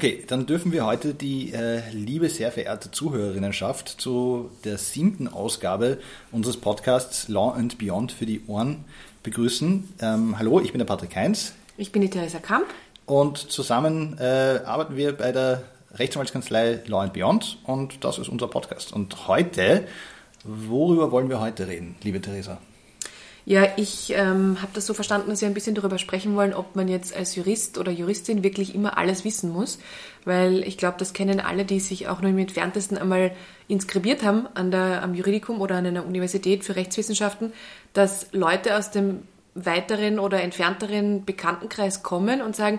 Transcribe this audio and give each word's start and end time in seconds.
Okay, 0.00 0.24
dann 0.26 0.46
dürfen 0.46 0.72
wir 0.72 0.86
heute 0.86 1.12
die 1.12 1.52
äh, 1.52 1.82
liebe, 1.92 2.30
sehr 2.30 2.50
verehrte 2.50 2.90
Zuhörerinnenschaft 2.90 3.86
zu 4.00 4.50
der 4.64 4.78
siebten 4.78 5.28
Ausgabe 5.28 5.98
unseres 6.32 6.56
Podcasts 6.56 7.28
Law 7.28 7.52
and 7.52 7.76
Beyond 7.76 8.10
für 8.10 8.24
die 8.24 8.40
Ohren 8.46 8.86
begrüßen. 9.22 9.92
Ähm, 10.00 10.38
hallo, 10.38 10.58
ich 10.58 10.72
bin 10.72 10.78
der 10.78 10.86
Patrick 10.86 11.14
Heinz. 11.14 11.52
Ich 11.76 11.92
bin 11.92 12.00
die 12.00 12.08
Theresa 12.08 12.38
Kamp. 12.38 12.64
Und 13.04 13.36
zusammen 13.36 14.16
äh, 14.18 14.60
arbeiten 14.64 14.96
wir 14.96 15.14
bei 15.14 15.32
der 15.32 15.64
Rechtsanwaltskanzlei 15.92 16.80
Law 16.86 17.02
and 17.02 17.12
Beyond 17.12 17.58
und 17.64 18.02
das 18.02 18.16
ist 18.16 18.30
unser 18.30 18.48
Podcast. 18.48 18.94
Und 18.94 19.28
heute, 19.28 19.86
worüber 20.44 21.12
wollen 21.12 21.28
wir 21.28 21.40
heute 21.40 21.68
reden, 21.68 21.96
liebe 22.02 22.22
Theresa? 22.22 22.56
Ja, 23.50 23.66
ich 23.74 24.12
ähm, 24.14 24.62
habe 24.62 24.70
das 24.74 24.86
so 24.86 24.94
verstanden, 24.94 25.28
dass 25.28 25.40
wir 25.40 25.48
ein 25.48 25.54
bisschen 25.54 25.74
darüber 25.74 25.98
sprechen 25.98 26.36
wollen, 26.36 26.54
ob 26.54 26.76
man 26.76 26.86
jetzt 26.86 27.16
als 27.16 27.34
Jurist 27.34 27.78
oder 27.78 27.90
Juristin 27.90 28.44
wirklich 28.44 28.76
immer 28.76 28.96
alles 28.96 29.24
wissen 29.24 29.50
muss. 29.50 29.80
Weil 30.24 30.62
ich 30.62 30.78
glaube, 30.78 30.98
das 31.00 31.14
kennen 31.14 31.40
alle, 31.40 31.64
die 31.64 31.80
sich 31.80 32.06
auch 32.06 32.20
nur 32.20 32.30
im 32.30 32.38
entferntesten 32.38 32.96
einmal 32.96 33.32
inskribiert 33.66 34.22
haben 34.22 34.46
an 34.54 34.70
der, 34.70 35.02
am 35.02 35.14
Juridikum 35.14 35.60
oder 35.60 35.74
an 35.74 35.86
einer 35.86 36.06
Universität 36.06 36.62
für 36.62 36.76
Rechtswissenschaften, 36.76 37.52
dass 37.92 38.28
Leute 38.30 38.76
aus 38.76 38.92
dem 38.92 39.22
weiteren 39.56 40.20
oder 40.20 40.40
entfernteren 40.40 41.24
Bekanntenkreis 41.24 42.04
kommen 42.04 42.42
und 42.42 42.54
sagen, 42.54 42.78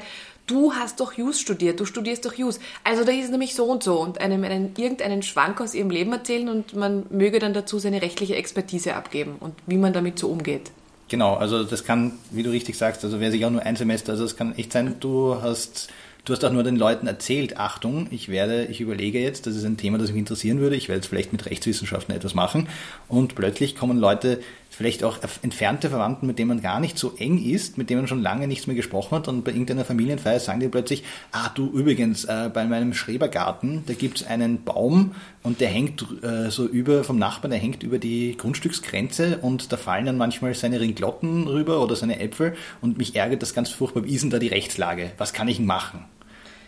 du 0.51 0.73
hast 0.73 0.99
doch 0.99 1.13
Jus 1.13 1.39
studiert, 1.39 1.79
du 1.79 1.85
studierst 1.85 2.25
doch 2.25 2.33
Jus. 2.33 2.59
Also 2.83 3.05
da 3.05 3.11
ist 3.11 3.25
es 3.25 3.31
nämlich 3.31 3.55
so 3.55 3.65
und 3.65 3.83
so 3.83 3.99
und 3.99 4.19
einem 4.19 4.43
einen, 4.43 4.73
irgendeinen 4.75 5.23
Schwank 5.23 5.61
aus 5.61 5.73
ihrem 5.73 5.89
Leben 5.89 6.11
erzählen 6.11 6.49
und 6.49 6.75
man 6.75 7.05
möge 7.09 7.39
dann 7.39 7.53
dazu 7.53 7.79
seine 7.79 8.01
rechtliche 8.01 8.35
Expertise 8.35 8.95
abgeben 8.95 9.35
und 9.39 9.55
wie 9.65 9.77
man 9.77 9.93
damit 9.93 10.19
so 10.19 10.27
umgeht. 10.27 10.71
Genau, 11.07 11.35
also 11.35 11.63
das 11.63 11.83
kann, 11.83 12.13
wie 12.31 12.43
du 12.43 12.51
richtig 12.51 12.77
sagst, 12.77 13.03
also 13.03 13.19
wäre 13.19 13.31
sich 13.31 13.45
auch 13.45 13.49
nur 13.49 13.63
ein 13.63 13.75
Semester, 13.75 14.13
also 14.13 14.23
es 14.23 14.37
kann 14.37 14.55
echt 14.55 14.71
sein, 14.71 14.95
du 14.99 15.41
hast 15.41 15.89
Du 16.23 16.33
hast 16.33 16.45
auch 16.45 16.51
nur 16.51 16.61
den 16.61 16.75
Leuten 16.75 17.07
erzählt, 17.07 17.57
Achtung, 17.57 18.05
ich 18.11 18.29
werde, 18.29 18.65
ich 18.65 18.79
überlege 18.79 19.19
jetzt, 19.19 19.47
das 19.47 19.55
ist 19.55 19.65
ein 19.65 19.77
Thema, 19.77 19.97
das 19.97 20.11
mich 20.11 20.19
interessieren 20.19 20.59
würde, 20.59 20.75
ich 20.75 20.87
werde 20.87 20.97
jetzt 20.97 21.07
vielleicht 21.07 21.31
mit 21.31 21.47
Rechtswissenschaften 21.47 22.13
etwas 22.13 22.35
machen 22.35 22.67
und 23.07 23.33
plötzlich 23.33 23.75
kommen 23.75 23.97
Leute, 23.97 24.39
vielleicht 24.81 25.03
auch 25.03 25.19
entfernte 25.43 25.89
Verwandten, 25.89 26.25
mit 26.25 26.39
denen 26.39 26.47
man 26.47 26.61
gar 26.61 26.79
nicht 26.79 26.97
so 26.97 27.13
eng 27.17 27.37
ist, 27.37 27.77
mit 27.77 27.91
denen 27.91 28.01
man 28.01 28.07
schon 28.07 28.23
lange 28.23 28.47
nichts 28.47 28.65
mehr 28.65 28.75
gesprochen 28.75 29.15
hat 29.15 29.27
und 29.27 29.43
bei 29.43 29.51
irgendeiner 29.51 29.85
Familienfeier 29.85 30.39
sagen 30.39 30.59
die 30.59 30.69
plötzlich, 30.69 31.03
ah 31.31 31.49
du 31.53 31.69
übrigens, 31.69 32.25
äh, 32.25 32.49
bei 32.51 32.65
meinem 32.65 32.95
Schrebergarten, 32.95 33.83
da 33.85 33.93
gibt's 33.93 34.23
einen 34.23 34.63
Baum 34.63 35.11
und 35.43 35.61
der 35.61 35.69
hängt 35.69 36.03
äh, 36.23 36.49
so 36.49 36.65
über 36.65 37.03
vom 37.03 37.19
Nachbarn, 37.19 37.51
der 37.51 37.59
hängt 37.59 37.83
über 37.83 37.99
die 37.99 38.35
Grundstücksgrenze 38.35 39.37
und 39.43 39.71
da 39.71 39.77
fallen 39.77 40.07
dann 40.07 40.17
manchmal 40.17 40.55
seine 40.55 40.79
Ringlotten 40.79 41.47
rüber 41.47 41.83
oder 41.83 41.95
seine 41.95 42.19
Äpfel 42.19 42.55
und 42.81 42.97
mich 42.97 43.15
ärgert 43.15 43.43
das 43.43 43.53
ganz 43.53 43.69
furchtbar, 43.69 44.03
wie 44.05 44.15
ist 44.15 44.23
denn 44.23 44.31
da 44.31 44.39
die 44.39 44.47
Rechtslage? 44.47 45.11
Was 45.19 45.31
kann 45.31 45.47
ich 45.47 45.59
machen? 45.59 46.05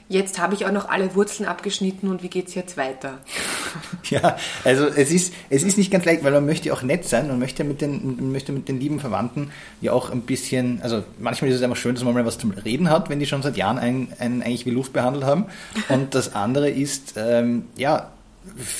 Jetzt 0.09 0.39
habe 0.39 0.53
ich 0.53 0.65
auch 0.65 0.71
noch 0.71 0.89
alle 0.89 1.15
Wurzeln 1.15 1.47
abgeschnitten 1.47 2.09
und 2.09 2.23
wie 2.23 2.27
geht 2.27 2.47
es 2.47 2.55
jetzt 2.55 2.77
weiter? 2.77 3.19
Ja, 4.09 4.37
also 4.63 4.85
es 4.85 5.09
ist, 5.09 5.33
es 5.49 5.63
ist 5.63 5.77
nicht 5.77 5.89
ganz 5.89 6.05
leicht, 6.05 6.23
weil 6.23 6.33
man 6.33 6.45
möchte 6.45 6.71
auch 6.73 6.83
nett 6.83 7.05
sein 7.05 7.31
und 7.31 7.39
möchte 7.39 7.63
mit 7.63 7.81
den, 7.81 8.31
möchte 8.31 8.51
mit 8.51 8.67
den 8.67 8.79
lieben 8.79 8.99
Verwandten 8.99 9.49
ja 9.81 9.93
auch 9.93 10.11
ein 10.11 10.21
bisschen, 10.21 10.81
also 10.83 11.03
manchmal 11.17 11.49
ist 11.49 11.57
es 11.57 11.63
einfach 11.63 11.77
schön, 11.77 11.95
dass 11.95 12.03
man 12.03 12.13
mal 12.13 12.25
was 12.25 12.37
zum 12.37 12.51
Reden 12.51 12.89
hat, 12.89 13.09
wenn 13.09 13.19
die 13.19 13.25
schon 13.25 13.41
seit 13.41 13.57
Jahren 13.57 13.79
einen, 13.79 14.13
einen 14.19 14.43
eigentlich 14.43 14.65
wie 14.65 14.71
Luft 14.71 14.93
behandelt 14.93 15.25
haben. 15.25 15.45
Und 15.89 16.13
das 16.13 16.35
andere 16.35 16.69
ist, 16.69 17.15
ähm, 17.17 17.63
ja, 17.75 18.11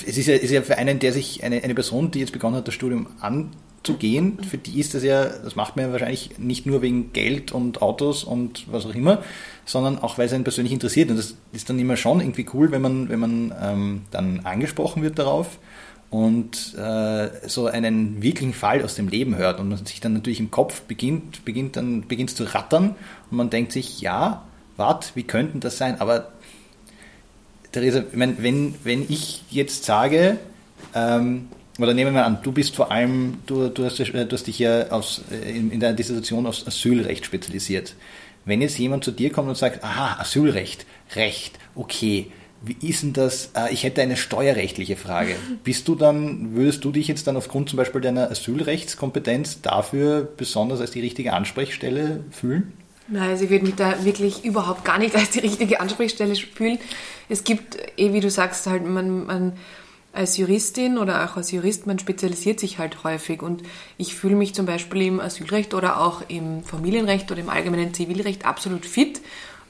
es 0.06 0.18
ist 0.18 0.28
ja, 0.28 0.36
ist 0.36 0.52
ja 0.52 0.62
für 0.62 0.78
einen, 0.78 1.00
der 1.00 1.14
sich, 1.14 1.44
eine, 1.44 1.64
eine 1.64 1.74
Person, 1.74 2.12
die 2.12 2.20
jetzt 2.20 2.34
begonnen 2.34 2.58
hat, 2.58 2.68
das 2.68 2.76
Studium 2.76 3.08
an 3.22 3.50
zu 3.84 3.96
gehen. 3.96 4.40
Für 4.44 4.58
die 4.58 4.80
ist 4.80 4.94
das 4.94 5.04
ja, 5.04 5.26
das 5.26 5.56
macht 5.56 5.76
man 5.76 5.86
ja 5.86 5.92
wahrscheinlich 5.92 6.40
nicht 6.40 6.66
nur 6.66 6.82
wegen 6.82 7.14
Geld 7.14 7.52
und 7.52 7.82
Autos 7.82 8.24
und 8.24 8.72
was 8.72 8.86
auch 8.86 8.96
immer, 8.96 9.22
sondern 9.66 10.00
auch 10.00 10.18
weil 10.18 10.28
es 10.28 10.34
einen 10.34 10.44
persönlich 10.44 10.74
interessiert. 10.74 11.10
Und 11.10 11.18
das 11.18 11.36
ist 11.52 11.70
dann 11.70 11.80
immer 11.80 11.98
schon 11.98 12.22
irgendwie 12.22 12.46
cool, 12.54 12.72
wenn 12.72 12.82
man, 12.82 13.10
wenn 13.10 13.20
man 13.20 13.54
ähm, 13.62 14.02
dann 14.12 14.42
angesprochen 14.42 15.04
wird 15.04 15.20
darauf 15.20 15.60
und 16.10 16.76
äh, 16.78 17.30
so 17.48 17.66
einen 17.66 18.22
wirklichen 18.22 18.54
Fall 18.54 18.84
aus 18.84 18.96
dem 18.96 19.08
Leben 19.08 19.36
hört 19.36 19.60
und 19.60 19.70
man 19.70 19.86
sich 19.86 20.00
dann 20.00 20.14
natürlich 20.14 20.40
im 20.40 20.52
Kopf 20.52 20.82
beginnt, 20.82 21.44
beginnt 21.44 21.76
dann 21.76 22.08
beginnt 22.08 22.30
zu 22.30 22.44
rattern 22.44 22.96
und 23.32 23.38
man 23.38 23.50
denkt 23.50 23.72
sich, 23.72 24.00
ja, 24.00 24.44
warte, 24.78 25.10
wie 25.16 25.24
könnten 25.24 25.60
das 25.60 25.78
sein? 25.78 26.00
Aber 26.00 26.32
Theresa, 27.72 28.04
ich 28.12 28.16
meine, 28.16 28.36
wenn, 28.38 28.76
wenn 28.84 29.02
ich 29.10 29.44
jetzt 29.50 29.86
sage, 29.86 30.38
ähm, 30.94 31.48
oder 31.80 31.94
nehmen 31.94 32.14
wir 32.14 32.26
an, 32.26 32.40
du 32.44 32.52
bist 32.52 32.76
vor 32.76 32.92
allem, 32.92 33.40
du, 33.46 33.70
du, 33.70 33.86
hast, 33.86 34.00
du 34.00 34.32
hast 34.32 34.48
dich 34.48 34.60
ja 34.60 34.90
aus, 34.92 35.24
in, 35.32 35.72
in 35.72 35.80
deiner 35.80 35.96
Dissertation 35.96 36.46
aufs 36.46 36.68
Asylrecht 36.68 37.26
spezialisiert. 37.26 37.96
Wenn 38.46 38.62
jetzt 38.62 38.78
jemand 38.78 39.04
zu 39.04 39.12
dir 39.12 39.32
kommt 39.32 39.50
und 39.50 39.56
sagt, 39.56 39.84
aha, 39.84 40.20
Asylrecht, 40.20 40.86
Recht, 41.16 41.58
okay, 41.76 42.28
wie 42.66 42.88
ist 42.88 43.04
denn 43.04 43.14
das? 43.14 43.52
Äh, 43.56 43.74
ich 43.74 43.84
hätte 43.84 44.02
eine 44.02 44.16
steuerrechtliche 44.16 44.96
Frage. 44.96 45.36
Bist 45.64 45.88
du 45.88 45.96
dann, 45.96 46.56
würdest 46.56 46.84
du 46.84 46.92
dich 46.92 47.08
jetzt 47.08 47.28
dann 47.28 47.36
aufgrund 47.36 47.70
zum 47.70 47.78
Beispiel 47.78 48.02
deiner 48.02 48.32
Asylrechtskompetenz 48.32 49.62
dafür 49.62 50.28
besonders 50.38 50.80
als 50.80 50.92
die 50.92 51.02
richtige 51.02 51.34
Ansprechstelle 51.34 52.24
fühlen? 52.32 52.74
Nein, 53.10 53.32
also 53.32 53.44
ich 53.44 53.50
würde 53.50 53.66
mich 53.66 53.76
da 53.76 54.06
wirklich 54.06 54.46
überhaupt 54.46 54.86
gar 54.86 54.98
nicht 54.98 55.14
als 55.14 55.32
die 55.32 55.40
richtige 55.40 55.82
Ansprechstelle 55.82 56.36
fühlen. 56.36 56.80
Es 57.28 57.44
gibt, 57.44 57.78
eh 57.98 58.14
wie 58.14 58.22
du 58.22 58.30
sagst, 58.30 58.66
halt, 58.66 58.88
man, 58.88 59.26
man 59.26 59.54
als 60.14 60.38
Juristin 60.38 61.00
oder 61.00 61.26
auch 61.26 61.38
als 61.38 61.52
Jurist, 61.52 61.88
man 61.88 61.98
spezialisiert 61.98 62.60
sich 62.60 62.78
halt 62.78 63.04
häufig 63.04 63.42
und 63.42 63.64
ich 63.98 64.16
fühle 64.16 64.36
mich 64.36 64.54
zum 64.54 64.68
Beispiel 64.68 65.02
im 65.02 65.20
Asylrecht 65.20 65.74
oder 65.74 66.00
auch 66.00 66.22
im 66.28 66.64
Familienrecht 66.64 67.32
oder 67.32 67.42
im 67.42 67.50
allgemeinen 67.50 67.96
Zivilrecht 67.96 68.46
absolut 68.46 68.86
fit, 68.86 69.22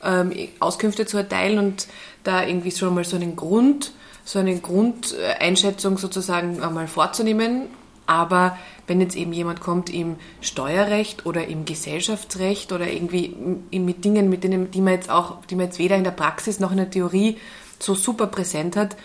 ähm, 0.04 0.34
Auskünfte 0.60 1.06
zu 1.06 1.18
erteilen 1.18 1.60
und 1.60 1.88
da 2.26 2.46
irgendwie 2.46 2.72
schon 2.72 2.94
mal 2.94 3.06
so 3.06 3.16
einen 3.16 3.38
Grund, 3.38 3.94
so 4.26 4.40
eine 4.40 4.58
Grundeinschätzung 4.60 5.98
sozusagen 5.98 6.62
einmal 6.62 6.88
vorzunehmen. 6.88 7.68
Aber 8.06 8.58
wenn 8.86 9.00
jetzt 9.00 9.16
eben 9.16 9.32
jemand 9.32 9.62
kommt 9.62 9.90
im 9.90 10.18
Steuerrecht 10.42 11.26
oder 11.26 11.48
im 11.48 11.64
Gesellschaftsrecht 11.64 12.74
oder 12.74 12.92
irgendwie 12.92 13.34
mit 13.72 14.04
Dingen, 14.04 14.30
mit 14.30 14.44
denen, 14.44 14.72
die 14.72 14.82
man 14.82 14.94
jetzt 14.94 15.10
auch, 15.10 15.46
die 15.46 15.56
man 15.56 15.68
jetzt 15.68 15.80
weder 15.80 15.96
in 15.96 16.04
der 16.04 16.12
Praxis 16.12 16.60
noch 16.60 16.72
in 16.72 16.78
der 16.78 16.90
Theorie 16.90 17.38
so 17.80 17.96
super 17.96 18.28
präsent 18.28 18.76
hat, 18.76 18.98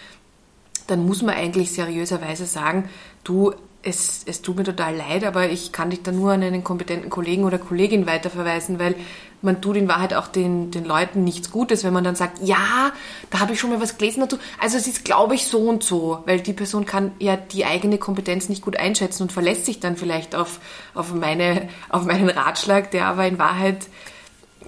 dann 0.89 1.07
muss 1.07 1.23
man 1.23 1.37
eigentlich 1.37 1.71
seriöserweise 1.73 2.47
sagen, 2.47 2.89
du, 3.23 3.53
es, 3.83 4.23
es 4.27 4.43
tut 4.43 4.57
mir 4.57 4.65
total 4.65 4.97
leid, 4.97 5.25
aber 5.25 5.49
ich 5.51 5.71
kann 5.71 5.91
dich 5.91 6.03
da 6.03 6.11
nur 6.11 6.33
an 6.33 6.43
einen 6.43 6.65
kompetenten 6.65 7.11
Kollegen 7.11 7.45
oder 7.45 7.59
Kollegin 7.59 8.07
weiterverweisen, 8.07 8.79
weil 8.79 8.97
man 9.41 9.61
tut 9.61 9.77
in 9.77 9.87
Wahrheit 9.87 10.15
auch 10.15 10.27
den, 10.27 10.73
den 10.73 10.85
Leuten 10.85 11.23
nichts 11.23 11.53
Gutes, 11.53 11.85
wenn 11.85 11.93
man 11.93 12.03
dann 12.03 12.17
sagt, 12.17 12.39
ja, 12.43 12.93
da 13.31 13.39
habe 13.39 13.53
ich 13.53 13.61
schon 13.61 13.71
mal 13.71 13.81
was 13.81 13.97
gelesen 13.97 14.21
dazu. 14.21 14.37
Also 14.59 14.77
es 14.77 14.89
ist, 14.89 15.05
glaube 15.05 15.37
ich, 15.37 15.47
so 15.47 15.61
und 15.61 15.85
so, 15.85 16.23
weil 16.27 16.41
die 16.41 16.53
Person 16.53 16.87
kann 16.87 17.13
ja 17.21 17.37
die 17.37 17.65
eigene 17.65 17.99
Kompetenz 17.99 18.49
nicht 18.49 18.63
gut 18.63 18.77
einschätzen 18.77 19.23
und 19.25 19.33
verlässt 19.33 19.67
sich 19.67 19.79
dann 19.79 19.97
vielleicht 19.97 20.35
auf, 20.35 20.59
auf, 20.95 21.15
meine, 21.15 21.69
auf 21.89 22.05
meinen 22.05 22.31
Ratschlag, 22.31 22.91
der 22.91 23.07
aber 23.07 23.27
in 23.27 23.39
Wahrheit 23.39 23.87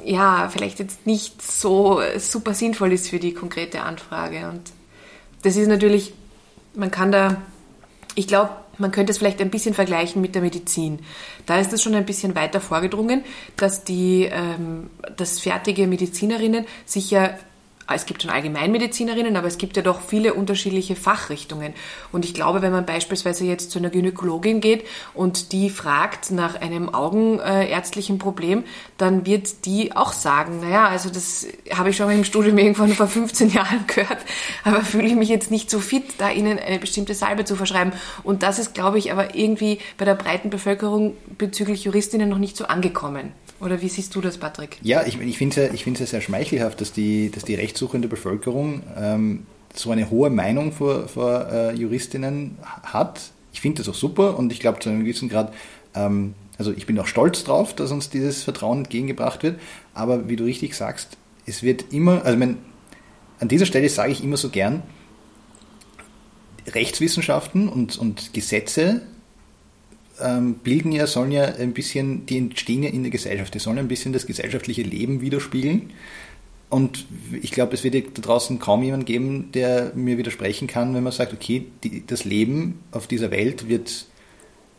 ja 0.05 0.49
vielleicht 0.51 0.79
jetzt 0.79 1.07
nicht 1.07 1.43
so 1.43 2.01
super 2.19 2.55
sinnvoll 2.55 2.93
ist 2.93 3.09
für 3.09 3.19
die 3.19 3.35
konkrete 3.35 3.83
Anfrage. 3.83 4.49
Und 4.49 4.63
das 5.43 5.57
ist 5.57 5.69
natürlich, 5.69 6.13
man 6.75 6.91
kann 6.91 7.13
da, 7.13 7.41
ich 8.15 8.27
glaube, 8.27 8.51
man 8.79 8.91
könnte 8.91 9.13
es 9.13 9.19
vielleicht 9.19 9.41
ein 9.41 9.51
bisschen 9.51 9.75
vergleichen 9.75 10.23
mit 10.23 10.35
der 10.35 10.43
Medizin. 10.43 11.01
Da 11.47 11.61
ist 11.61 11.73
es 11.73 11.83
schon 11.83 11.95
ein 11.95 12.07
bisschen 12.07 12.35
weiter 12.35 12.61
vorgedrungen, 12.61 13.25
dass 13.57 13.85
die, 13.85 14.29
ähm, 14.31 14.89
dass 15.17 15.39
fertige 15.39 15.87
Medizinerinnen 15.87 16.65
sich 16.87 17.11
ja 17.11 17.35
es 17.95 18.07
gibt 18.07 18.23
schon 18.23 18.31
Allgemeinmedizinerinnen, 18.31 19.37
aber 19.37 19.47
es 19.47 19.59
gibt 19.59 19.77
ja 19.77 19.83
doch 19.83 20.01
viele 20.01 20.35
unterschiedliche 20.35 20.97
Fachrichtungen. 20.97 21.75
Und 22.13 22.25
ich 22.25 22.35
glaube, 22.35 22.63
wenn 22.63 22.73
man 22.73 22.87
beispielsweise 22.87 23.45
jetzt 23.45 23.71
zu 23.71 23.79
einer 23.79 23.91
Gynäkologin 23.91 24.61
geht 24.61 24.87
und 25.15 25.53
die 25.53 25.71
fragt 25.71 26.31
nach 26.31 26.61
einem 26.61 26.95
augenärztlichen 26.95 28.19
Problem, 28.19 28.65
dann 28.99 29.27
wird 29.27 29.67
die 29.67 29.97
auch 29.97 30.13
sagen, 30.13 30.61
naja, 30.61 30.89
also 30.89 31.11
das 31.11 31.47
habe 31.73 31.91
ich 31.91 31.97
schon 31.97 32.07
mal 32.07 32.15
im 32.15 32.25
Studium 32.25 32.59
irgendwann 32.59 32.93
vor 32.93 33.09
15 33.09 33.51
Jahren 33.51 33.87
gehört, 33.87 34.19
aber 34.65 34.83
fühle 34.83 35.09
ich 35.09 35.15
mich 35.15 35.29
jetzt 35.29 35.51
nicht 35.51 35.71
so 35.71 35.81
fit, 35.81 36.05
da 36.19 36.31
ihnen 36.31 36.59
eine 36.59 36.79
bestimmte 36.79 37.15
Salbe 37.15 37.45
zu 37.45 37.57
verschreiben. 37.57 37.93
Und 38.23 38.43
das 38.43 38.59
ist, 38.59 38.75
glaube 38.75 38.99
ich, 38.99 39.13
aber 39.13 39.35
irgendwie 39.35 39.79
bei 39.99 40.05
der 40.05 40.15
breiten 40.15 40.51
Bevölkerung 40.51 41.17
bezüglich 41.39 41.85
Juristinnen 41.85 42.29
noch 42.29 42.39
nicht 42.39 42.57
so 42.57 42.67
angekommen. 42.67 43.33
Oder 43.61 43.83
wie 43.83 43.89
siehst 43.89 44.15
du 44.15 44.21
das, 44.21 44.39
Patrick? 44.39 44.79
Ja, 44.83 45.05
ich, 45.07 45.21
ich 45.21 45.39
finde 45.39 45.61
es 45.61 45.85
ja, 45.85 45.93
ja 45.93 46.07
sehr 46.07 46.21
schmeichelhaft, 46.21 46.81
dass 46.81 46.93
die, 46.93 47.31
dass 47.31 47.45
die 47.45 47.55
rechtssuchende 47.55 48.09
Bevölkerung 48.09 48.83
ähm, 48.97 49.47
so 49.75 49.91
eine 49.91 50.11
hohe 50.11 50.31
Meinung 50.31 50.73
vor, 50.73 51.09
vor 51.09 51.47
äh, 51.51 51.75
Juristinnen 51.75 52.59
hat. 52.83 53.21
Ich 53.53 53.61
finde 53.61 53.83
das 53.83 53.89
auch 53.89 53.95
super 53.95 54.39
und 54.39 54.53
ich 54.53 54.61
glaube 54.61 54.81
zu 54.81 54.89
einem 54.89 55.01
gewissen 55.01 55.29
Grad, 55.29 55.53
ähm, 55.95 56.35
also 56.59 56.73
ich 56.73 56.87
bin 56.87 56.99
auch 56.99 57.07
stolz 57.07 57.45
drauf, 57.45 57.75
dass 57.75 57.91
uns 57.91 58.11
dieses 58.11 58.43
Vertrauen 58.43 58.79
entgegengebracht 58.79 59.43
wird. 59.43 59.61
Aber 59.95 60.29
wie 60.29 60.37
du 60.37 60.45
richtig 60.45 60.75
sagst, 60.75 61.17
es 61.47 61.63
wird 61.63 61.93
immer, 61.93 62.25
also 62.25 62.39
mein, 62.39 62.59
an 63.41 63.49
dieser 63.49 63.67
Stelle 63.67 63.89
sage 63.89 64.13
ich 64.13 64.25
immer 64.25 64.37
so 64.37 64.49
gern, 64.49 64.83
Rechtswissenschaften 66.67 67.69
und, 67.69 67.99
und 67.99 68.33
Gesetze 68.33 69.03
bilden 70.63 70.93
ja, 70.93 71.07
sollen 71.07 71.33
ja 71.33 71.45
ein 71.45 71.73
bisschen, 71.73 72.27
die 72.27 72.39
entstehen 72.39 72.83
ja 72.83 72.91
in 72.91 73.03
der 73.03 73.11
Gesellschaft, 73.11 73.55
die 73.55 73.59
sollen 73.59 73.79
ein 73.79 73.89
bisschen 73.89 74.13
das 74.13 74.27
gesellschaftliche 74.27 74.83
Leben 74.83 75.21
widerspiegeln. 75.21 75.91
und 76.69 77.07
ich 77.43 77.51
glaube, 77.51 77.75
es 77.75 77.85
wird 77.85 77.95
da 77.95 78.23
draußen 78.23 78.59
kaum 78.59 78.83
jemand 78.83 79.07
geben, 79.07 79.51
der 79.53 79.93
mir 79.95 80.19
widersprechen 80.19 80.69
kann, 80.69 80.95
wenn 80.95 81.03
man 81.03 81.13
sagt, 81.13 81.33
okay, 81.33 81.67
die, 81.83 82.07
das 82.07 82.25
Leben 82.25 82.81
auf 82.93 83.07
dieser 83.07 83.31
Welt 83.31 83.69
wird, 83.69 84.07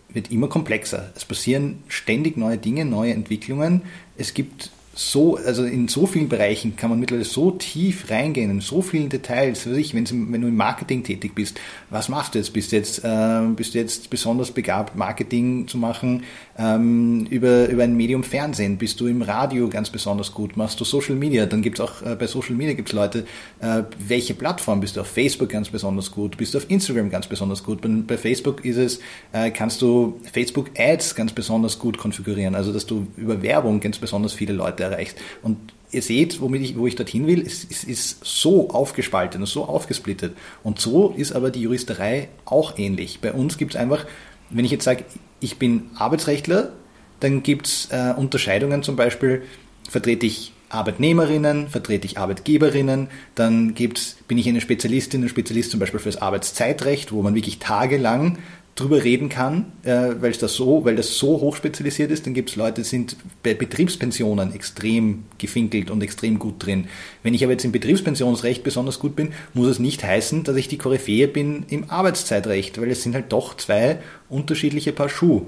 wird 0.10 0.32
immer 0.32 0.48
komplexer. 0.48 1.12
Es 1.16 1.26
passieren 1.26 1.84
ständig 1.88 2.38
neue 2.38 2.58
Dinge, 2.58 2.86
neue 2.86 3.14
Entwicklungen. 3.14 3.82
Es 4.18 4.34
gibt 4.34 4.72
so, 4.94 5.38
also 5.38 5.64
in 5.64 5.88
so 5.88 6.06
vielen 6.06 6.28
Bereichen 6.28 6.76
kann 6.76 6.90
man 6.90 7.00
mittlerweile 7.00 7.26
so 7.26 7.52
tief 7.52 8.10
reingehen, 8.10 8.52
in 8.52 8.60
so 8.60 8.82
vielen 8.82 9.08
Details. 9.08 9.70
Was 9.70 9.78
ich, 9.78 9.94
wenn, 9.94 10.04
du 10.06 10.48
im 10.48 10.56
Marketing 10.56 11.04
tätig 11.04 11.34
bist, 11.34 11.60
was 11.90 12.10
machst 12.10 12.36
du 12.36 12.40
jetzt? 12.40 12.52
Bist 12.52 12.72
du 12.72 12.76
jetzt, 12.76 13.04
äh, 13.04 13.42
bist 13.56 13.74
du 13.74 13.78
jetzt 13.78 14.10
besonders 14.10 14.52
begabt, 14.52 14.98
Marketing 14.98 15.68
zu 15.68 15.78
machen 15.78 16.24
ähm, 16.58 17.26
über, 17.30 17.70
über 17.70 17.84
ein 17.84 17.96
Medium 17.96 18.24
Fernsehen? 18.24 18.78
Bist 18.78 19.00
du 19.00 19.08
im 19.08 19.22
Radio 19.22 19.70
ganz 19.70 19.90
besonders 19.90 20.34
gut? 20.34 20.58
Machst 20.58 20.80
du 20.82 20.84
Social 20.84 21.16
Media? 21.16 21.46
Dann 21.46 21.62
gibt 21.62 21.80
es 21.80 21.86
auch 21.86 22.02
äh, 22.02 22.16
bei 22.16 22.28
Social 22.28 22.56
Media 22.56 22.74
gibt 22.74 22.90
es 22.90 22.94
Leute, 22.94 23.26
äh, 23.62 23.84
welche 23.98 24.34
Plattform 24.34 24.82
bist 24.82 24.98
du 24.98 25.02
auf 25.02 25.08
Facebook 25.08 25.50
ganz 25.50 25.70
besonders 25.70 26.12
gut? 26.12 26.36
Bist 26.36 26.54
du 26.54 26.58
auf 26.58 26.70
Instagram 26.70 27.10
ganz 27.10 27.28
besonders 27.28 27.64
gut? 27.64 27.80
Bei, 27.80 27.88
bei 27.88 28.18
Facebook 28.18 28.66
ist 28.66 28.78
es, 28.78 29.00
äh, 29.32 29.52
kannst 29.52 29.82
du 29.82 30.20
Facebook 30.34 30.72
Ads 30.78 31.16
ganz 31.16 31.32
besonders 31.32 31.80
gut 31.80 31.98
konfigurieren, 31.98 32.56
also 32.56 32.74
dass 32.74 32.86
du 32.86 33.08
über 33.16 33.42
Werbung 33.42 33.80
ganz 33.80 33.98
besonders 33.98 34.34
viele 34.34 34.52
Leute 34.52 34.81
erreichst. 34.82 35.18
Und 35.42 35.58
ihr 35.92 36.02
seht, 36.02 36.42
womit 36.42 36.62
ich, 36.62 36.78
wo 36.78 36.88
ich 36.88 36.96
dorthin 36.96 37.28
will, 37.28 37.42
es, 37.46 37.66
es 37.70 37.84
ist 37.84 38.20
so 38.24 38.70
aufgespaltet 38.70 39.40
und 39.40 39.48
so 39.48 39.66
aufgesplittet. 39.66 40.36
Und 40.64 40.80
so 40.80 41.14
ist 41.16 41.34
aber 41.34 41.52
die 41.52 41.62
Juristerei 41.62 42.30
auch 42.46 42.78
ähnlich. 42.78 43.20
Bei 43.22 43.34
uns 43.34 43.58
gibt 43.58 43.76
es 43.76 43.80
einfach, 43.80 44.06
wenn 44.50 44.66
ich 44.66 44.72
jetzt 44.72 44.84
sage, 44.84 45.06
ich 45.40 45.58
bin 45.58 45.90
Arbeitsrechtler, 45.96 46.72
dann 47.20 47.44
gibt 47.44 47.68
es 47.68 47.88
äh, 47.92 48.14
Unterscheidungen 48.16 48.84
zum 48.84 48.96
Beispiel, 48.96 49.44
vertrete 49.90 50.26
ich 50.26 50.54
Arbeitnehmerinnen, 50.70 51.68
vertrete 51.68 52.06
ich 52.06 52.18
Arbeitgeberinnen, 52.18 53.10
dann 53.36 53.74
gibt's, 53.74 54.18
bin 54.28 54.38
ich 54.38 54.48
eine 54.48 54.62
Spezialistin, 54.62 55.24
ein 55.24 55.30
Spezialist 55.30 55.72
zum 55.72 55.80
Beispiel 55.80 56.00
fürs 56.00 56.22
Arbeitszeitrecht, 56.22 57.12
wo 57.12 57.22
man 57.22 57.36
wirklich 57.36 57.60
tagelang 57.60 58.38
drüber 58.76 59.04
reden 59.04 59.30
kann, 59.30 59.72
äh, 59.84 60.10
weil, 60.20 60.32
das 60.32 60.56
so, 60.56 60.86
weil 60.86 60.96
das 60.96 61.18
so 61.18 61.42
hoch 61.42 61.56
spezialisiert 61.56 62.10
ist, 62.10 62.26
dann 62.26 62.34
gibt 62.34 62.52
es 62.52 62.56
Leute, 62.56 62.82
die 62.82 62.88
sind 62.88 63.18
bei 63.44 63.54
Betriebspensionen 63.54 64.54
extrem 64.54 65.26
gefinkelt 65.38 65.92
und 65.92 66.02
extrem 66.02 66.40
gut 66.40 66.66
drin. 66.66 66.88
Wenn 67.22 67.34
ich 67.34 67.44
aber 67.44 67.52
jetzt 67.54 67.66
im 67.66 67.74
Betriebspensionsrecht 67.74 68.64
besonders 68.64 69.00
gut 69.00 69.16
bin, 69.16 69.34
muss 69.54 69.68
es 69.68 69.80
nicht 69.80 70.04
heißen, 70.04 70.44
dass 70.44 70.56
ich 70.56 70.68
die 70.68 70.78
Koryphäe 70.78 71.28
bin 71.28 71.66
im 71.70 71.90
Arbeitszeitrecht, 71.90 72.80
weil 72.80 72.92
es 72.92 73.04
sind 73.04 73.14
halt 73.14 73.32
doch 73.32 73.58
zwei 73.58 74.00
unterschiedliche 74.30 74.94
Paar 74.94 75.10
Schuhe. 75.10 75.44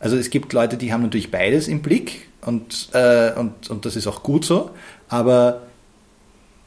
Also 0.00 0.16
es 0.16 0.30
gibt 0.30 0.52
Leute, 0.52 0.76
die 0.76 0.92
haben 0.92 1.02
natürlich 1.02 1.32
beides 1.32 1.66
im 1.66 1.82
Blick 1.82 2.28
und, 2.42 2.90
äh, 2.92 3.32
und, 3.32 3.68
und 3.68 3.84
das 3.84 3.96
ist 3.96 4.06
auch 4.06 4.22
gut 4.22 4.44
so, 4.44 4.70
aber 5.08 5.62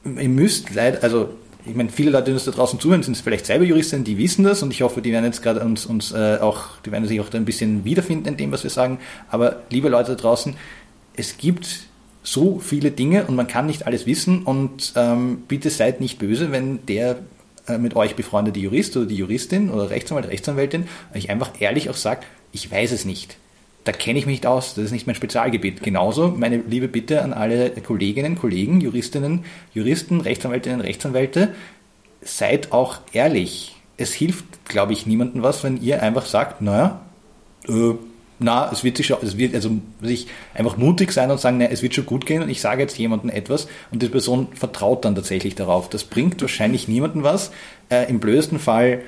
ihr 0.04 0.30
müsst 0.30 0.74
leider, 0.74 1.04
also 1.04 1.30
ich 1.66 1.76
meine, 1.76 1.90
viele 1.90 2.12
Leute, 2.12 2.26
die 2.26 2.32
uns 2.34 2.46
da 2.46 2.52
draußen 2.52 2.80
zuhören, 2.80 3.04
sind 3.04 3.18
vielleicht 3.18 3.46
selber 3.46 3.66
Juristen, 3.66 4.04
die 4.04 4.18
wissen 4.18 4.44
das 4.44 4.64
und 4.64 4.72
ich 4.72 4.82
hoffe, 4.82 5.02
die 5.02 5.12
werden 5.12 5.26
jetzt 5.26 5.44
gerade 5.44 5.62
uns, 5.62 5.86
uns 5.86 6.12
äh, 6.12 6.38
auch, 6.42 6.78
die 6.86 6.92
werden 6.92 7.08
sich 7.08 7.20
auch 7.20 7.30
da 7.30 7.38
ein 7.38 7.46
bisschen 7.46 7.86
wiederfinden 7.86 8.28
in 8.28 8.38
dem, 8.38 8.52
was 8.52 8.64
wir 8.64 8.70
sagen. 8.70 9.00
Aber 9.30 9.62
liebe 9.70 9.90
Leute 9.90 10.16
da 10.16 10.22
draußen, 10.22 10.56
es 11.16 11.38
gibt 11.38 11.82
so 12.24 12.60
viele 12.60 12.92
Dinge 12.92 13.26
und 13.26 13.36
man 13.36 13.48
kann 13.48 13.66
nicht 13.66 13.86
alles 13.86 14.06
wissen 14.06 14.44
und 14.44 14.94
ähm, 14.96 15.44
bitte 15.48 15.70
seid 15.70 16.02
nicht 16.02 16.20
böse, 16.20 16.52
wenn 16.52 16.86
der 16.86 17.20
äh, 17.68 17.78
mit 17.78 17.96
euch 17.96 18.16
befreundete 18.16 18.60
Jurist 18.60 18.96
oder 18.98 19.06
die 19.06 19.16
Juristin 19.16 19.70
oder 19.70 19.90
Rechtsanwalt, 19.90 20.28
Rechtsanwältin 20.28 20.88
euch 21.16 21.30
einfach 21.30 21.52
ehrlich 21.60 21.90
auch 21.90 21.96
sagt, 21.96 22.26
ich 22.52 22.72
weiß 22.72 22.92
es 22.92 23.06
nicht 23.06 23.38
da 23.84 23.92
kenne 23.92 24.20
ich 24.20 24.26
mich 24.26 24.34
nicht 24.34 24.46
aus, 24.46 24.76
das 24.76 24.86
ist 24.86 24.92
nicht 24.92 25.08
mein 25.08 25.16
Spezialgebiet. 25.16 25.82
Genauso 25.82 26.30
meine 26.30 26.58
liebe 26.58 26.88
Bitte 26.88 27.24
an 27.24 27.34
alle 27.34 27.72
Kolleginnen, 27.72 28.38
Kollegen, 28.38 28.80
Juristinnen, 28.80 29.46
Juristen, 29.74 30.22
Rechtsanwältinnen, 30.22 30.82
Rechtsanwälte, 30.82 31.50
seid 32.22 32.72
auch 32.72 33.00
ehrlich. 33.12 33.76
Es 33.98 34.14
hilft, 34.14 34.66
glaube 34.66 34.94
ich, 34.94 35.08
niemandem 35.08 35.42
was, 35.42 35.64
wenn 35.64 35.82
ihr 35.82 36.04
einfach 36.04 36.26
sagt, 36.26 36.62
naja, 36.62 37.02
äh, 37.68 37.94
na, 38.44 38.72
es 38.72 38.84
wird 38.84 38.98
sich 38.98 39.06
schon, 39.08 39.18
es 39.22 39.38
wird, 39.38 39.54
also 39.54 39.70
sich 40.02 40.28
einfach 40.54 40.76
mutig 40.78 41.12
sein 41.12 41.30
und 41.30 41.40
sagen, 41.40 41.58
na, 41.60 41.66
es 41.66 41.84
wird 41.84 41.94
schon 41.94 42.08
gut 42.08 42.26
gehen 42.26 42.42
und 42.42 42.50
ich 42.50 42.62
sage 42.62 42.82
jetzt 42.82 42.98
jemandem 42.98 43.30
etwas 43.30 43.68
und 43.92 44.02
die 44.02 44.10
Person 44.10 44.48
vertraut 44.54 45.06
dann 45.06 45.16
tatsächlich 45.16 45.56
darauf. 45.56 45.90
Das 45.90 46.04
bringt 46.04 46.42
wahrscheinlich 46.42 46.88
niemandem 46.88 47.24
was. 47.24 47.52
Äh, 47.90 48.10
Im 48.10 48.20
blödesten 48.20 48.60
Fall 48.60 49.02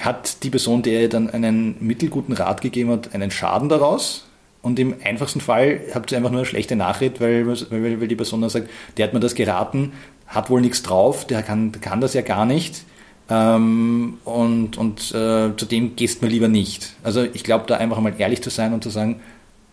hat 0.00 0.42
die 0.42 0.50
Person, 0.50 0.82
der 0.82 1.02
ihr 1.02 1.08
dann 1.08 1.30
einen 1.30 1.76
mittelguten 1.78 2.34
Rat 2.34 2.62
gegeben 2.62 2.90
hat, 2.90 3.14
einen 3.14 3.30
Schaden 3.30 3.68
daraus. 3.68 4.26
Und 4.62 4.78
im 4.78 4.94
einfachsten 5.04 5.40
Fall 5.40 5.80
habt 5.94 6.10
ihr 6.10 6.18
einfach 6.18 6.30
nur 6.30 6.40
eine 6.40 6.46
schlechte 6.46 6.74
Nachricht, 6.74 7.20
weil, 7.20 7.46
weil, 7.46 8.00
weil 8.00 8.08
die 8.08 8.16
Person 8.16 8.40
dann 8.40 8.50
sagt, 8.50 8.68
der 8.96 9.06
hat 9.06 9.14
mir 9.14 9.20
das 9.20 9.34
geraten, 9.34 9.92
hat 10.26 10.50
wohl 10.50 10.60
nichts 10.60 10.82
drauf, 10.82 11.26
der 11.26 11.42
kann, 11.42 11.72
kann 11.72 12.00
das 12.00 12.14
ja 12.14 12.22
gar 12.22 12.46
nicht. 12.46 12.84
Ähm, 13.28 14.18
und 14.24 14.76
und 14.76 15.12
äh, 15.12 15.56
zu 15.56 15.66
dem 15.70 15.96
gehst 15.96 16.20
mir 16.20 16.28
lieber 16.28 16.48
nicht. 16.48 16.94
Also 17.02 17.22
ich 17.22 17.44
glaube, 17.44 17.64
da 17.66 17.76
einfach 17.76 18.00
mal 18.00 18.14
ehrlich 18.18 18.42
zu 18.42 18.50
sein 18.50 18.72
und 18.72 18.82
zu 18.82 18.90
sagen, 18.90 19.20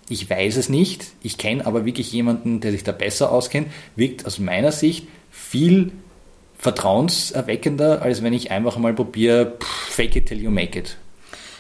ich 0.10 0.30
weiß 0.30 0.58
es 0.58 0.70
nicht, 0.70 1.08
ich 1.22 1.38
kenne 1.38 1.66
aber 1.66 1.86
wirklich 1.86 2.12
jemanden, 2.12 2.62
der 2.62 2.72
sich 2.72 2.84
da 2.84 2.92
besser 2.92 3.32
auskennt, 3.32 3.68
wirkt 3.96 4.26
aus 4.26 4.40
meiner 4.40 4.72
Sicht 4.72 5.08
viel 5.32 5.92
vertrauenserweckender, 6.68 8.02
als 8.02 8.24
wenn 8.24 8.34
ich 8.34 8.52
einfach 8.52 8.78
mal 8.78 8.94
probiere, 8.94 9.54
fake 9.90 10.18
it 10.18 10.26
till 10.26 10.42
you 10.42 10.52
make 10.52 10.78
it. 10.78 10.98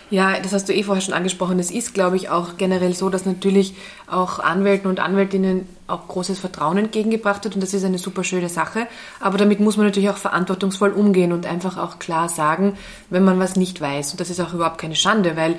Ja, 0.09 0.39
das 0.39 0.53
hast 0.53 0.69
du 0.69 0.73
eh 0.73 0.83
vorher 0.83 1.01
schon 1.01 1.13
angesprochen. 1.13 1.59
Es 1.59 1.69
ist, 1.69 1.93
glaube 1.93 2.15
ich, 2.15 2.29
auch 2.29 2.57
generell 2.57 2.93
so, 2.93 3.09
dass 3.09 3.25
natürlich 3.25 3.73
auch 4.09 4.39
Anwälten 4.39 4.89
und 4.89 5.01
Anwältinnen 5.01 5.67
auch 5.85 6.07
großes 6.07 6.39
Vertrauen 6.39 6.77
entgegengebracht 6.77 7.43
wird 7.43 7.55
und 7.55 7.61
das 7.61 7.73
ist 7.73 7.83
eine 7.83 7.97
super 7.97 8.23
schöne 8.23 8.47
Sache. 8.47 8.87
Aber 9.19 9.37
damit 9.37 9.59
muss 9.59 9.75
man 9.75 9.85
natürlich 9.85 10.09
auch 10.09 10.17
verantwortungsvoll 10.17 10.91
umgehen 10.91 11.33
und 11.33 11.45
einfach 11.45 11.77
auch 11.77 11.99
klar 11.99 12.29
sagen, 12.29 12.77
wenn 13.09 13.23
man 13.23 13.39
was 13.39 13.57
nicht 13.57 13.81
weiß. 13.81 14.11
Und 14.11 14.19
das 14.19 14.29
ist 14.29 14.39
auch 14.39 14.53
überhaupt 14.53 14.77
keine 14.77 14.95
Schande, 14.95 15.35
weil 15.35 15.57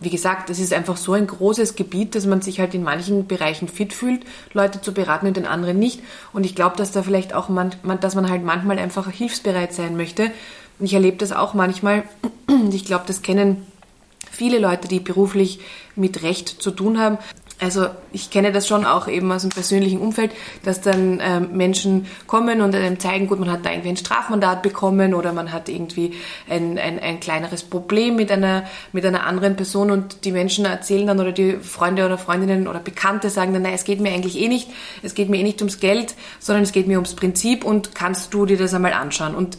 wie 0.00 0.10
gesagt, 0.10 0.48
es 0.50 0.60
ist 0.60 0.72
einfach 0.72 0.96
so 0.96 1.12
ein 1.12 1.26
großes 1.26 1.74
Gebiet, 1.74 2.14
dass 2.14 2.26
man 2.26 2.40
sich 2.40 2.60
halt 2.60 2.74
in 2.74 2.84
manchen 2.84 3.26
Bereichen 3.26 3.68
fit 3.68 3.92
fühlt, 3.92 4.22
Leute 4.52 4.80
zu 4.80 4.92
beraten 4.92 5.26
und 5.26 5.36
in 5.36 5.46
anderen 5.46 5.78
nicht. 5.78 6.00
Und 6.32 6.44
ich 6.44 6.54
glaube, 6.54 6.76
dass 6.76 6.92
da 6.92 7.02
vielleicht 7.02 7.34
auch 7.34 7.48
man, 7.48 7.72
dass 8.00 8.14
man 8.14 8.30
halt 8.30 8.44
manchmal 8.44 8.78
einfach 8.78 9.10
hilfsbereit 9.10 9.72
sein 9.72 9.96
möchte. 9.96 10.30
Ich 10.80 10.94
erlebe 10.94 11.16
das 11.16 11.32
auch 11.32 11.54
manchmal. 11.54 12.04
Ich 12.72 12.84
glaube, 12.84 13.04
das 13.06 13.22
kennen 13.22 13.66
viele 14.30 14.58
Leute, 14.58 14.88
die 14.88 15.00
beruflich 15.00 15.60
mit 15.96 16.22
Recht 16.22 16.48
zu 16.48 16.70
tun 16.70 16.98
haben, 16.98 17.18
also 17.60 17.88
ich 18.12 18.30
kenne 18.30 18.52
das 18.52 18.68
schon 18.68 18.84
auch 18.84 19.08
eben 19.08 19.30
aus 19.32 19.42
dem 19.42 19.50
persönlichen 19.50 19.98
Umfeld, 20.00 20.32
dass 20.62 20.80
dann 20.80 21.20
ähm, 21.22 21.56
Menschen 21.56 22.06
kommen 22.26 22.60
und 22.60 22.74
einem 22.74 23.00
zeigen, 23.00 23.26
gut, 23.26 23.40
man 23.40 23.50
hat 23.50 23.64
da 23.64 23.70
irgendwie 23.70 23.90
ein 23.90 23.96
Strafmandat 23.96 24.62
bekommen 24.62 25.14
oder 25.14 25.32
man 25.32 25.52
hat 25.52 25.68
irgendwie 25.68 26.14
ein, 26.48 26.78
ein, 26.78 27.00
ein 27.00 27.20
kleineres 27.20 27.64
Problem 27.64 28.16
mit 28.16 28.30
einer, 28.30 28.64
mit 28.92 29.04
einer 29.04 29.24
anderen 29.24 29.56
Person 29.56 29.90
und 29.90 30.24
die 30.24 30.32
Menschen 30.32 30.64
erzählen 30.64 31.06
dann 31.06 31.20
oder 31.20 31.32
die 31.32 31.56
Freunde 31.56 32.06
oder 32.06 32.16
Freundinnen 32.16 32.68
oder 32.68 32.78
Bekannte 32.78 33.28
sagen 33.30 33.52
dann, 33.52 33.62
nein, 33.62 33.74
es 33.74 33.84
geht 33.84 34.00
mir 34.00 34.12
eigentlich 34.12 34.40
eh 34.40 34.48
nicht, 34.48 34.70
es 35.02 35.14
geht 35.14 35.28
mir 35.28 35.38
eh 35.38 35.42
nicht 35.42 35.60
ums 35.60 35.80
Geld, 35.80 36.14
sondern 36.38 36.62
es 36.62 36.72
geht 36.72 36.86
mir 36.86 36.98
ums 36.98 37.14
Prinzip 37.14 37.64
und 37.64 37.94
kannst 37.94 38.32
du 38.34 38.46
dir 38.46 38.56
das 38.56 38.72
einmal 38.74 38.92
anschauen. 38.92 39.34
Und 39.34 39.58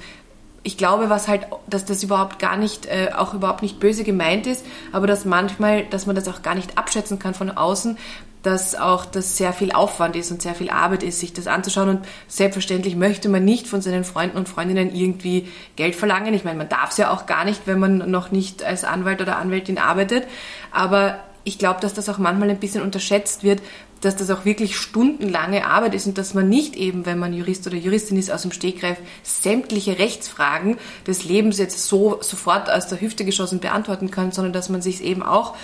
ich 0.63 0.78
glaube, 0.78 1.10
was 1.10 1.28
halt, 1.28 1.48
dass 1.68 1.86
das 1.86 2.04
überhaupt 2.04 2.39
gar 2.39 2.58
nicht, 2.58 2.86
äh, 2.86 3.12
auch 3.16 3.34
überhaupt 3.34 3.62
nicht 3.62 3.80
böse 3.80 4.04
gemeint 4.04 4.48
ist, 4.48 4.66
aber 4.92 5.08
dass 5.08 5.25
manchmal, 5.25 5.86
dass 5.86 6.06
man 6.06 6.16
das 6.16 6.28
auch 6.28 6.42
gar 6.42 6.56
nicht 6.56 6.78
abschätzen 6.78 7.20
kann 7.20 7.34
von 7.34 7.50
außen, 7.51 7.98
dass 8.44 8.75
auch 8.75 9.06
das 9.06 9.36
sehr 9.36 9.51
viel 9.51 9.72
Aufwand 9.72 10.16
ist 10.16 10.32
und 10.32 10.42
sehr 10.42 10.56
viel 10.56 10.70
Arbeit 10.70 11.04
ist, 11.04 11.20
sich 11.20 11.34
das 11.34 11.48
anzuschauen. 11.48 11.89
Und 11.89 12.06
selbstverständlich 12.28 12.96
möchte 12.96 13.28
man 13.28 13.44
nicht 13.44 13.68
von 13.68 13.82
seinen 13.82 14.06
Freunden 14.06 14.38
und 14.38 14.48
Freundinnen 14.48 14.96
irgendwie 14.96 15.50
Geld 15.75 15.96
verlangen. 15.96 16.34
Ich 16.34 16.46
meine, 16.46 16.58
man 16.58 16.70
darf 16.70 16.92
es 16.92 16.98
ja 16.98 17.12
auch 17.12 17.25
gar 17.25 17.44
nicht, 17.44 17.63
wenn 17.66 17.80
man 17.80 18.10
noch 18.10 18.32
nicht 18.32 18.63
als 18.63 18.86
Anwalt 18.86 19.22
oder 19.22 19.38
Anwältin 19.38 19.78
arbeitet. 19.78 20.25
Aber 20.72 21.20
ich 21.50 21.58
glaube, 21.58 21.82
dass 21.82 21.94
das 21.94 22.08
auch 22.10 22.20
manchmal 22.20 22.50
ein 22.50 22.60
bisschen 22.60 22.84
unterschätzt 22.84 23.44
wird, 23.44 23.62
dass 24.01 24.15
das 24.15 24.29
auch 24.29 24.46
wirklich 24.46 24.77
stundenlange 24.77 25.65
Arbeit 25.65 25.96
ist 25.96 26.08
und 26.08 26.18
dass 26.18 26.34
man 26.34 26.48
nicht 26.48 26.75
eben, 26.75 27.06
wenn 27.06 27.20
man 27.20 27.34
Jurist 27.34 27.68
oder 27.68 27.75
Juristin 27.75 28.18
ist, 28.18 28.32
aus 28.32 28.44
dem 28.44 28.51
Stegreif 28.51 28.98
sämtliche 29.24 30.00
Rechtsfragen 30.00 30.77
des 31.06 31.25
Lebens 31.25 31.58
jetzt 31.58 31.86
so 31.86 32.20
sofort 32.22 32.70
aus 32.70 32.88
der 32.88 33.01
Hüfte 33.01 33.25
geschossen 33.25 33.60
beantworten 33.60 34.12
kann, 34.12 34.32
sondern 34.32 34.53
dass 34.53 34.70
man 34.70 34.82
sich 34.82 35.03
eben 35.03 35.24
auch 35.24 35.56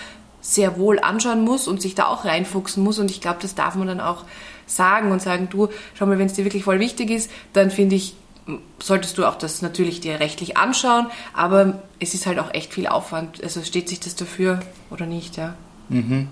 sehr 0.42 0.78
wohl 0.78 1.00
anschauen 1.00 1.42
muss 1.42 1.68
und 1.68 1.82
sich 1.82 1.96
da 1.96 2.08
auch 2.08 2.26
reinfuchsen 2.26 2.84
muss. 2.84 3.00
Und 3.00 3.10
ich 3.10 3.22
glaube, 3.22 3.40
das 3.42 3.56
darf 3.56 3.76
man 3.76 3.88
dann 3.88 4.02
auch 4.02 4.26
sagen 4.66 5.12
und 5.12 5.22
sagen, 5.22 5.48
du, 5.50 5.70
schau 5.94 6.08
mal, 6.08 6.18
wenn 6.18 6.28
es 6.28 6.34
dir 6.34 6.46
wirklich 6.46 6.64
voll 6.64 6.80
wichtig 6.80 7.12
ist, 7.12 7.32
dann 7.54 7.72
finde 7.72 7.96
ich, 7.96 8.16
solltest 8.80 9.18
du 9.18 9.26
auch 9.26 9.36
das 9.36 9.62
natürlich 9.62 10.02
dir 10.02 10.20
rechtlich 10.20 10.58
anschauen, 10.58 11.08
aber 11.34 11.82
es 12.00 12.14
ist 12.14 12.26
halt 12.26 12.40
auch 12.40 12.54
echt 12.54 12.74
viel 12.74 12.88
Aufwand. 12.88 13.44
Also 13.44 13.64
steht 13.64 13.88
sich 13.88 14.00
das 14.00 14.16
dafür 14.16 14.60
oder 14.90 15.06
nicht, 15.06 15.38
ja. 15.38 15.56
Mhm. 15.90 16.28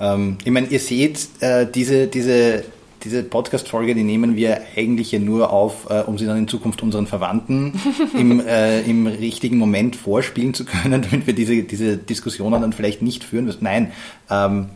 Ähm, 0.00 0.38
ich 0.44 0.50
meine, 0.50 0.66
ihr 0.68 0.80
seht, 0.80 1.28
äh, 1.40 1.66
diese, 1.70 2.06
diese, 2.06 2.64
diese 3.04 3.22
Podcast-Folge, 3.22 3.94
die 3.94 4.04
nehmen 4.04 4.36
wir 4.36 4.60
eigentlich 4.76 5.12
ja 5.12 5.18
nur 5.18 5.52
auf, 5.52 5.88
äh, 5.90 6.00
um 6.00 6.18
sie 6.18 6.26
dann 6.26 6.38
in 6.38 6.48
Zukunft 6.48 6.82
unseren 6.82 7.06
Verwandten 7.06 7.80
im, 8.18 8.40
äh, 8.40 8.82
im 8.82 9.06
richtigen 9.06 9.58
Moment 9.58 9.96
vorspielen 9.96 10.54
zu 10.54 10.64
können, 10.64 11.02
damit 11.10 11.26
wir 11.26 11.34
diese, 11.34 11.62
diese 11.62 11.96
Diskussionen 11.96 12.60
dann 12.60 12.72
vielleicht 12.72 13.02
nicht 13.02 13.24
führen 13.24 13.46
müssen. 13.46 13.64
Nein, 13.64 13.92
ähm, 14.30 14.66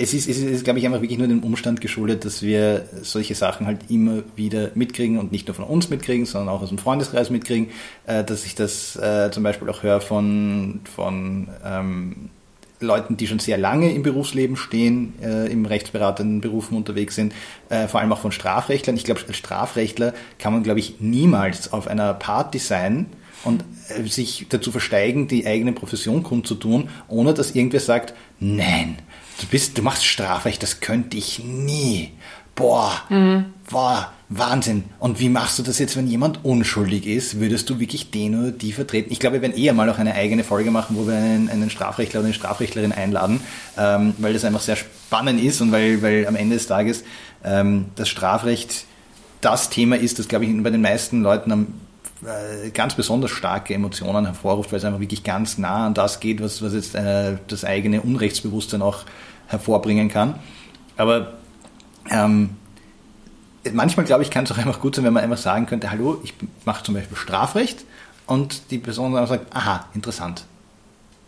es 0.00 0.14
ist, 0.14 0.28
es 0.28 0.38
ist, 0.38 0.64
glaube 0.64 0.78
ich, 0.78 0.86
einfach 0.86 1.00
wirklich 1.02 1.18
nur 1.18 1.26
dem 1.26 1.42
Umstand 1.42 1.80
geschuldet, 1.80 2.24
dass 2.24 2.42
wir 2.42 2.88
solche 3.02 3.34
Sachen 3.34 3.66
halt 3.66 3.90
immer 3.90 4.22
wieder 4.36 4.70
mitkriegen 4.76 5.18
und 5.18 5.32
nicht 5.32 5.48
nur 5.48 5.56
von 5.56 5.64
uns 5.64 5.90
mitkriegen, 5.90 6.24
sondern 6.24 6.54
auch 6.54 6.62
aus 6.62 6.68
dem 6.68 6.78
Freundeskreis 6.78 7.30
mitkriegen, 7.30 7.70
äh, 8.06 8.22
dass 8.22 8.46
ich 8.46 8.54
das 8.54 8.94
äh, 8.96 9.30
zum 9.32 9.42
Beispiel 9.42 9.68
auch 9.68 9.82
höre 9.82 10.00
von, 10.00 10.80
von 10.84 11.48
ähm, 11.64 12.30
Leuten, 12.80 13.16
die 13.16 13.26
schon 13.26 13.38
sehr 13.38 13.58
lange 13.58 13.92
im 13.92 14.02
Berufsleben 14.02 14.56
stehen, 14.56 15.14
äh, 15.22 15.50
im 15.50 15.66
rechtsberatenden 15.66 16.40
Berufen 16.40 16.76
unterwegs 16.76 17.14
sind, 17.14 17.34
äh, 17.68 17.88
vor 17.88 18.00
allem 18.00 18.12
auch 18.12 18.20
von 18.20 18.32
Strafrechtlern. 18.32 18.96
Ich 18.96 19.04
glaube, 19.04 19.20
als 19.26 19.36
Strafrechtler 19.36 20.14
kann 20.38 20.52
man, 20.52 20.62
glaube 20.62 20.80
ich, 20.80 21.00
niemals 21.00 21.72
auf 21.72 21.88
einer 21.88 22.14
Party 22.14 22.58
sein 22.58 23.06
und 23.44 23.64
äh, 23.88 24.02
sich 24.04 24.46
dazu 24.48 24.70
versteigen, 24.70 25.28
die 25.28 25.46
eigene 25.46 25.72
Profession 25.72 26.22
kundzutun, 26.22 26.88
ohne 27.08 27.34
dass 27.34 27.54
irgendwer 27.54 27.80
sagt, 27.80 28.14
nein, 28.38 28.98
du 29.40 29.46
bist, 29.46 29.78
du 29.78 29.82
machst 29.82 30.06
Strafrecht, 30.06 30.62
das 30.62 30.80
könnte 30.80 31.16
ich 31.16 31.42
nie. 31.42 32.10
Boah, 32.58 32.92
mhm. 33.08 33.44
boah, 33.70 34.12
Wahnsinn. 34.28 34.84
Und 34.98 35.20
wie 35.20 35.28
machst 35.28 35.60
du 35.60 35.62
das 35.62 35.78
jetzt, 35.78 35.96
wenn 35.96 36.08
jemand 36.08 36.44
unschuldig 36.44 37.06
ist? 37.06 37.38
Würdest 37.38 37.70
du 37.70 37.78
wirklich 37.78 38.10
den 38.10 38.38
oder 38.38 38.50
die 38.50 38.72
vertreten? 38.72 39.12
Ich 39.12 39.20
glaube, 39.20 39.34
wir 39.34 39.42
werden 39.42 39.56
eher 39.56 39.72
mal 39.74 39.88
auch 39.88 39.98
eine 39.98 40.14
eigene 40.14 40.42
Folge 40.42 40.72
machen, 40.72 40.96
wo 40.96 41.06
wir 41.06 41.14
einen, 41.14 41.48
einen 41.48 41.70
Strafrechtler 41.70 42.18
oder 42.18 42.26
eine 42.26 42.34
Strafrechtlerin 42.34 42.90
einladen, 42.90 43.40
ähm, 43.78 44.12
weil 44.18 44.32
das 44.32 44.44
einfach 44.44 44.60
sehr 44.60 44.74
spannend 44.74 45.40
ist 45.40 45.60
und 45.60 45.70
weil, 45.70 46.02
weil 46.02 46.26
am 46.26 46.34
Ende 46.34 46.56
des 46.56 46.66
Tages 46.66 47.04
ähm, 47.44 47.86
das 47.94 48.08
Strafrecht 48.08 48.86
das 49.40 49.70
Thema 49.70 49.96
ist, 49.96 50.18
das, 50.18 50.26
glaube 50.26 50.44
ich, 50.44 50.62
bei 50.64 50.70
den 50.70 50.82
meisten 50.82 51.22
Leuten 51.22 51.52
am 51.52 51.66
äh, 52.24 52.70
ganz 52.70 52.94
besonders 52.96 53.30
starke 53.30 53.72
Emotionen 53.72 54.26
hervorruft, 54.26 54.72
weil 54.72 54.78
es 54.78 54.84
einfach 54.84 54.98
wirklich 54.98 55.22
ganz 55.22 55.58
nah 55.58 55.86
an 55.86 55.94
das 55.94 56.18
geht, 56.18 56.42
was, 56.42 56.60
was 56.60 56.74
jetzt 56.74 56.96
äh, 56.96 57.36
das 57.46 57.64
eigene 57.64 58.00
Unrechtsbewusstsein 58.00 58.82
auch 58.82 59.04
hervorbringen 59.46 60.08
kann. 60.08 60.34
Aber 60.96 61.34
ähm, 62.10 62.50
manchmal, 63.72 64.06
glaube 64.06 64.22
ich, 64.22 64.30
kann 64.30 64.44
es 64.44 64.52
auch 64.52 64.58
einfach 64.58 64.80
gut 64.80 64.94
sein, 64.94 65.04
wenn 65.04 65.12
man 65.12 65.22
einfach 65.22 65.38
sagen 65.38 65.66
könnte, 65.66 65.90
hallo, 65.90 66.20
ich 66.22 66.34
mache 66.64 66.84
zum 66.84 66.94
Beispiel 66.94 67.16
Strafrecht 67.16 67.84
und 68.26 68.70
die 68.70 68.78
Person 68.78 69.14
dann 69.14 69.26
sagt, 69.26 69.54
aha, 69.54 69.86
interessant. 69.94 70.44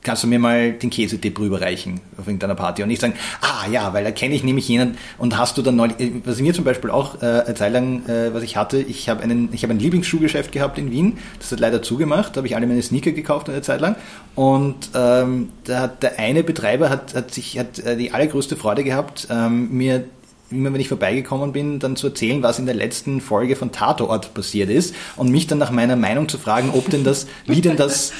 Kannst 0.02 0.22
du 0.22 0.28
mir 0.28 0.38
mal 0.38 0.72
den 0.72 0.88
Käsetipp 0.88 1.38
rüberreichen 1.38 2.00
auf 2.16 2.26
irgendeiner 2.26 2.54
Party? 2.54 2.82
Und 2.82 2.88
nicht 2.88 3.02
sagen, 3.02 3.12
ah 3.42 3.68
ja, 3.70 3.92
weil 3.92 4.02
da 4.02 4.10
kenne 4.10 4.34
ich 4.34 4.42
nämlich 4.42 4.66
jenen 4.66 4.96
und 5.18 5.36
hast 5.36 5.58
du 5.58 5.62
dann 5.62 5.76
neulich, 5.76 6.00
äh, 6.00 6.12
was 6.24 6.40
mir 6.40 6.54
zum 6.54 6.64
Beispiel 6.64 6.90
auch 6.90 7.20
äh, 7.20 7.26
eine 7.26 7.54
Zeit 7.54 7.74
lang, 7.74 8.06
äh, 8.06 8.32
was 8.32 8.42
ich 8.42 8.56
hatte, 8.56 8.78
ich 8.78 9.10
habe 9.10 9.22
einen, 9.22 9.50
ich 9.52 9.62
habe 9.62 9.74
ein 9.74 9.78
Lieblingsschuhgeschäft 9.78 10.52
gehabt 10.52 10.78
in 10.78 10.90
Wien, 10.90 11.18
das 11.38 11.52
hat 11.52 11.60
leider 11.60 11.82
zugemacht, 11.82 12.34
da 12.34 12.38
habe 12.38 12.46
ich 12.46 12.56
alle 12.56 12.66
meine 12.66 12.80
Sneaker 12.80 13.12
gekauft 13.12 13.50
eine 13.50 13.60
Zeit 13.60 13.82
lang. 13.82 13.94
Und 14.34 14.88
ähm, 14.94 15.50
da 15.64 15.80
hat 15.80 16.02
der 16.02 16.18
eine 16.18 16.44
Betreiber 16.44 16.88
hat, 16.88 17.14
hat 17.14 17.34
sich 17.34 17.58
hat 17.58 17.78
äh, 17.80 17.98
die 17.98 18.12
allergrößte 18.12 18.56
Freude 18.56 18.84
gehabt, 18.84 19.28
ähm, 19.30 19.70
mir 19.70 20.04
immer 20.50 20.72
wenn 20.72 20.80
ich 20.80 20.88
vorbeigekommen 20.88 21.52
bin, 21.52 21.78
dann 21.78 21.96
zu 21.96 22.08
erzählen, 22.08 22.42
was 22.42 22.58
in 22.58 22.66
der 22.66 22.74
letzten 22.74 23.20
Folge 23.20 23.56
von 23.56 23.72
Tatort 23.72 24.34
passiert 24.34 24.70
ist 24.70 24.94
und 25.16 25.30
mich 25.30 25.46
dann 25.46 25.58
nach 25.58 25.70
meiner 25.70 25.96
Meinung 25.96 26.28
zu 26.28 26.38
fragen, 26.38 26.70
ob 26.70 26.90
denn 26.90 27.04
das, 27.04 27.26
wie 27.46 27.60
denn 27.60 27.76
das, 27.76 28.12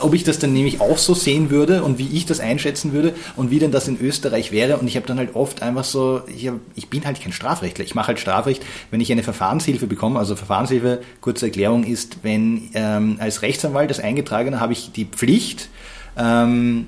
ob 0.00 0.14
ich 0.14 0.24
das 0.24 0.38
dann 0.38 0.52
nämlich 0.52 0.80
auch 0.80 0.98
so 0.98 1.14
sehen 1.14 1.50
würde 1.50 1.82
und 1.82 1.98
wie 1.98 2.08
ich 2.08 2.26
das 2.26 2.40
einschätzen 2.40 2.92
würde 2.92 3.14
und 3.36 3.50
wie 3.50 3.58
denn 3.58 3.72
das 3.72 3.88
in 3.88 3.98
Österreich 4.00 4.52
wäre. 4.52 4.76
Und 4.78 4.86
ich 4.86 4.96
habe 4.96 5.06
dann 5.06 5.18
halt 5.18 5.34
oft 5.34 5.62
einfach 5.62 5.84
so, 5.84 6.22
ich, 6.26 6.48
hab, 6.48 6.56
ich 6.74 6.88
bin 6.88 7.04
halt 7.04 7.20
kein 7.20 7.32
Strafrechtler. 7.32 7.84
Ich 7.84 7.94
mache 7.94 8.08
halt 8.08 8.20
Strafrecht, 8.20 8.64
wenn 8.90 9.00
ich 9.00 9.10
eine 9.10 9.22
Verfahrenshilfe 9.22 9.86
bekomme. 9.86 10.18
Also 10.18 10.36
Verfahrenshilfe, 10.36 11.00
kurze 11.20 11.46
Erklärung, 11.46 11.84
ist, 11.84 12.18
wenn 12.22 12.70
ähm, 12.74 13.16
als 13.18 13.42
Rechtsanwalt, 13.42 13.88
als 13.88 14.00
Eingetragener, 14.00 14.60
habe 14.60 14.72
ich 14.72 14.92
die 14.92 15.06
Pflicht, 15.06 15.68
ähm, 16.18 16.86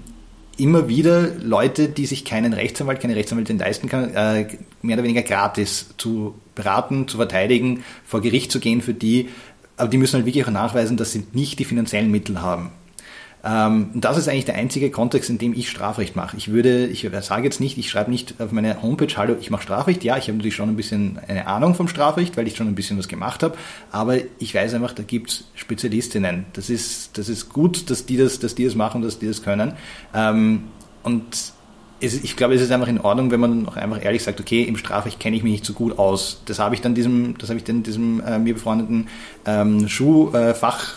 immer 0.60 0.88
wieder 0.88 1.28
Leute, 1.38 1.88
die 1.88 2.06
sich 2.06 2.24
keinen 2.24 2.52
Rechtsanwalt, 2.52 3.00
keine 3.00 3.16
Rechtsanwältin 3.16 3.58
leisten 3.58 3.88
kann, 3.88 4.14
äh, 4.14 4.46
mehr 4.82 4.96
oder 4.96 5.04
weniger 5.04 5.22
gratis 5.22 5.86
zu 5.96 6.34
beraten, 6.54 7.08
zu 7.08 7.16
verteidigen, 7.16 7.82
vor 8.04 8.20
Gericht 8.20 8.52
zu 8.52 8.60
gehen 8.60 8.82
für 8.82 8.94
die, 8.94 9.28
aber 9.76 9.88
die 9.88 9.96
müssen 9.96 10.16
halt 10.16 10.26
wirklich 10.26 10.44
auch 10.44 10.50
nachweisen, 10.50 10.96
dass 10.96 11.12
sie 11.12 11.24
nicht 11.32 11.58
die 11.58 11.64
finanziellen 11.64 12.10
Mittel 12.10 12.42
haben. 12.42 12.70
Ähm, 13.42 13.90
das 13.94 14.18
ist 14.18 14.28
eigentlich 14.28 14.44
der 14.44 14.56
einzige 14.56 14.90
Kontext, 14.90 15.30
in 15.30 15.38
dem 15.38 15.54
ich 15.54 15.70
Strafrecht 15.70 16.14
mache. 16.16 16.36
Ich 16.36 16.48
würde, 16.50 16.86
ich 16.86 17.08
sage 17.22 17.44
jetzt 17.44 17.60
nicht, 17.60 17.78
ich 17.78 17.88
schreibe 17.88 18.10
nicht 18.10 18.34
auf 18.38 18.52
meine 18.52 18.82
Homepage, 18.82 19.14
hallo, 19.16 19.36
ich 19.40 19.50
mache 19.50 19.62
Strafrecht. 19.62 20.04
Ja, 20.04 20.18
ich 20.18 20.24
habe 20.24 20.36
natürlich 20.36 20.56
schon 20.56 20.68
ein 20.68 20.76
bisschen 20.76 21.18
eine 21.26 21.46
Ahnung 21.46 21.74
vom 21.74 21.88
Strafrecht, 21.88 22.36
weil 22.36 22.46
ich 22.46 22.56
schon 22.56 22.68
ein 22.68 22.74
bisschen 22.74 22.98
was 22.98 23.08
gemacht 23.08 23.42
habe. 23.42 23.56
Aber 23.92 24.16
ich 24.38 24.54
weiß 24.54 24.74
einfach, 24.74 24.92
da 24.92 25.02
gibt's 25.02 25.44
Spezialistinnen. 25.54 26.46
Das 26.52 26.68
ist, 26.68 27.16
das 27.16 27.28
ist 27.28 27.48
gut, 27.48 27.88
dass 27.90 28.04
die 28.04 28.16
das, 28.16 28.40
dass 28.40 28.54
die 28.54 28.64
das 28.64 28.74
machen, 28.74 29.02
dass 29.02 29.18
die 29.18 29.26
das 29.26 29.42
können. 29.42 29.72
Ähm, 30.14 30.64
und 31.02 31.52
es, 32.02 32.22
ich 32.22 32.36
glaube, 32.36 32.54
es 32.54 32.62
ist 32.62 32.72
einfach 32.72 32.88
in 32.88 33.00
Ordnung, 33.00 33.30
wenn 33.30 33.40
man 33.40 33.66
auch 33.68 33.76
einfach 33.76 34.02
ehrlich 34.04 34.22
sagt, 34.22 34.40
okay, 34.40 34.62
im 34.62 34.76
Strafrecht 34.76 35.18
kenne 35.18 35.36
ich 35.36 35.42
mich 35.42 35.52
nicht 35.52 35.64
so 35.64 35.72
gut 35.72 35.98
aus. 35.98 36.42
Das 36.44 36.58
habe 36.58 36.74
ich 36.74 36.80
dann 36.80 36.94
diesem, 36.94 37.36
das 37.38 37.48
habe 37.48 37.58
ich 37.58 37.64
dann 37.64 37.82
diesem 37.82 38.20
äh, 38.20 38.38
mir 38.38 38.54
befreundeten 38.54 39.08
ähm, 39.46 39.88
Schuhfach 39.88 40.94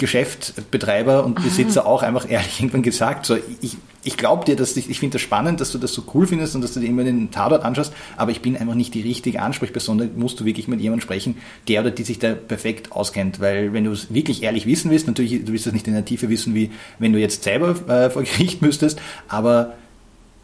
Geschäftsbetreiber 0.00 1.24
und 1.24 1.40
Besitzer 1.40 1.86
auch 1.86 2.02
einfach 2.02 2.28
ehrlich 2.28 2.58
irgendwann 2.58 2.82
gesagt, 2.82 3.26
so 3.26 3.36
ich, 3.60 3.76
ich 4.02 4.16
glaube 4.16 4.44
dir, 4.44 4.56
dass 4.56 4.76
ich, 4.76 4.90
ich 4.90 4.98
finde 4.98 5.14
das 5.14 5.22
spannend, 5.22 5.60
dass 5.60 5.70
du 5.70 5.78
das 5.78 5.92
so 5.92 6.02
cool 6.14 6.26
findest 6.26 6.56
und 6.56 6.62
dass 6.62 6.72
du 6.72 6.80
dir 6.80 6.88
immer 6.88 7.04
den 7.04 7.30
Tatort 7.30 7.64
anschaust, 7.64 7.92
aber 8.16 8.32
ich 8.32 8.40
bin 8.40 8.56
einfach 8.56 8.74
nicht 8.74 8.94
die 8.94 9.02
richtige 9.02 9.40
Ansprechperson, 9.42 9.98
da 9.98 10.06
musst 10.16 10.40
du 10.40 10.44
wirklich 10.44 10.66
mit 10.66 10.80
jemandem 10.80 11.02
sprechen, 11.02 11.36
der 11.68 11.82
oder 11.82 11.90
die 11.92 12.02
sich 12.02 12.18
da 12.18 12.34
perfekt 12.34 12.90
auskennt, 12.90 13.38
weil 13.38 13.72
wenn 13.72 13.84
du 13.84 13.92
es 13.92 14.12
wirklich 14.12 14.42
ehrlich 14.42 14.66
wissen 14.66 14.90
willst, 14.90 15.06
natürlich, 15.06 15.44
du 15.44 15.52
willst 15.52 15.66
das 15.66 15.72
nicht 15.72 15.86
in 15.86 15.94
der 15.94 16.04
Tiefe 16.04 16.28
wissen, 16.28 16.54
wie 16.54 16.70
wenn 16.98 17.12
du 17.12 17.20
jetzt 17.20 17.44
selber 17.44 17.70
äh, 17.88 18.10
vor 18.10 18.22
Gericht 18.22 18.62
müsstest, 18.62 19.00
aber 19.28 19.74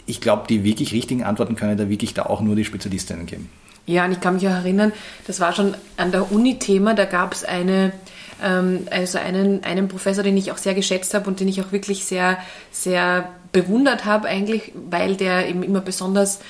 ich 0.05 0.21
glaube, 0.21 0.45
die 0.49 0.63
wirklich 0.63 0.93
richtigen 0.93 1.25
Antworten 1.25 1.57
können 1.57 1.77
da 1.77 1.89
wirklich 1.89 2.15
da 2.15 2.27
auch 2.27 2.41
nur 2.41 2.55
die 2.55 2.65
Spezialistinnen 2.65 3.27
geben. 3.27 3.51
Ja, 3.87 4.05
und 4.05 4.13
ich 4.13 4.21
kann 4.21 4.35
mich 4.35 4.47
auch 4.47 4.53
erinnern, 4.53 4.93
das 5.27 5.41
war 5.41 5.53
schon 5.53 5.75
an 5.97 6.11
der 6.11 6.31
Uni 6.33 6.59
Thema, 6.59 6.95
da 6.95 7.05
gab 7.05 7.33
es 7.33 7.45
eine 7.45 7.93
also 8.41 9.19
einen, 9.19 9.65
einen 9.65 9.89
Professor, 9.89 10.23
den 10.23 10.37
ich 10.37 10.53
auch 10.53 10.59
sehr 10.59 10.75
geschätzt 10.75 11.15
habe 11.15 11.29
und 11.29 11.41
den 11.41 11.49
ich 11.49 11.61
auch 11.63 11.73
wirklich 11.73 12.05
sehr, 12.05 12.39
sehr 12.71 13.31
bewundert 13.53 14.05
habe 14.05 14.29
eigentlich, 14.29 14.73
weil 14.91 15.17
der 15.17 15.49
eben 15.49 15.63
immer 15.63 15.81
besonders 15.81 16.41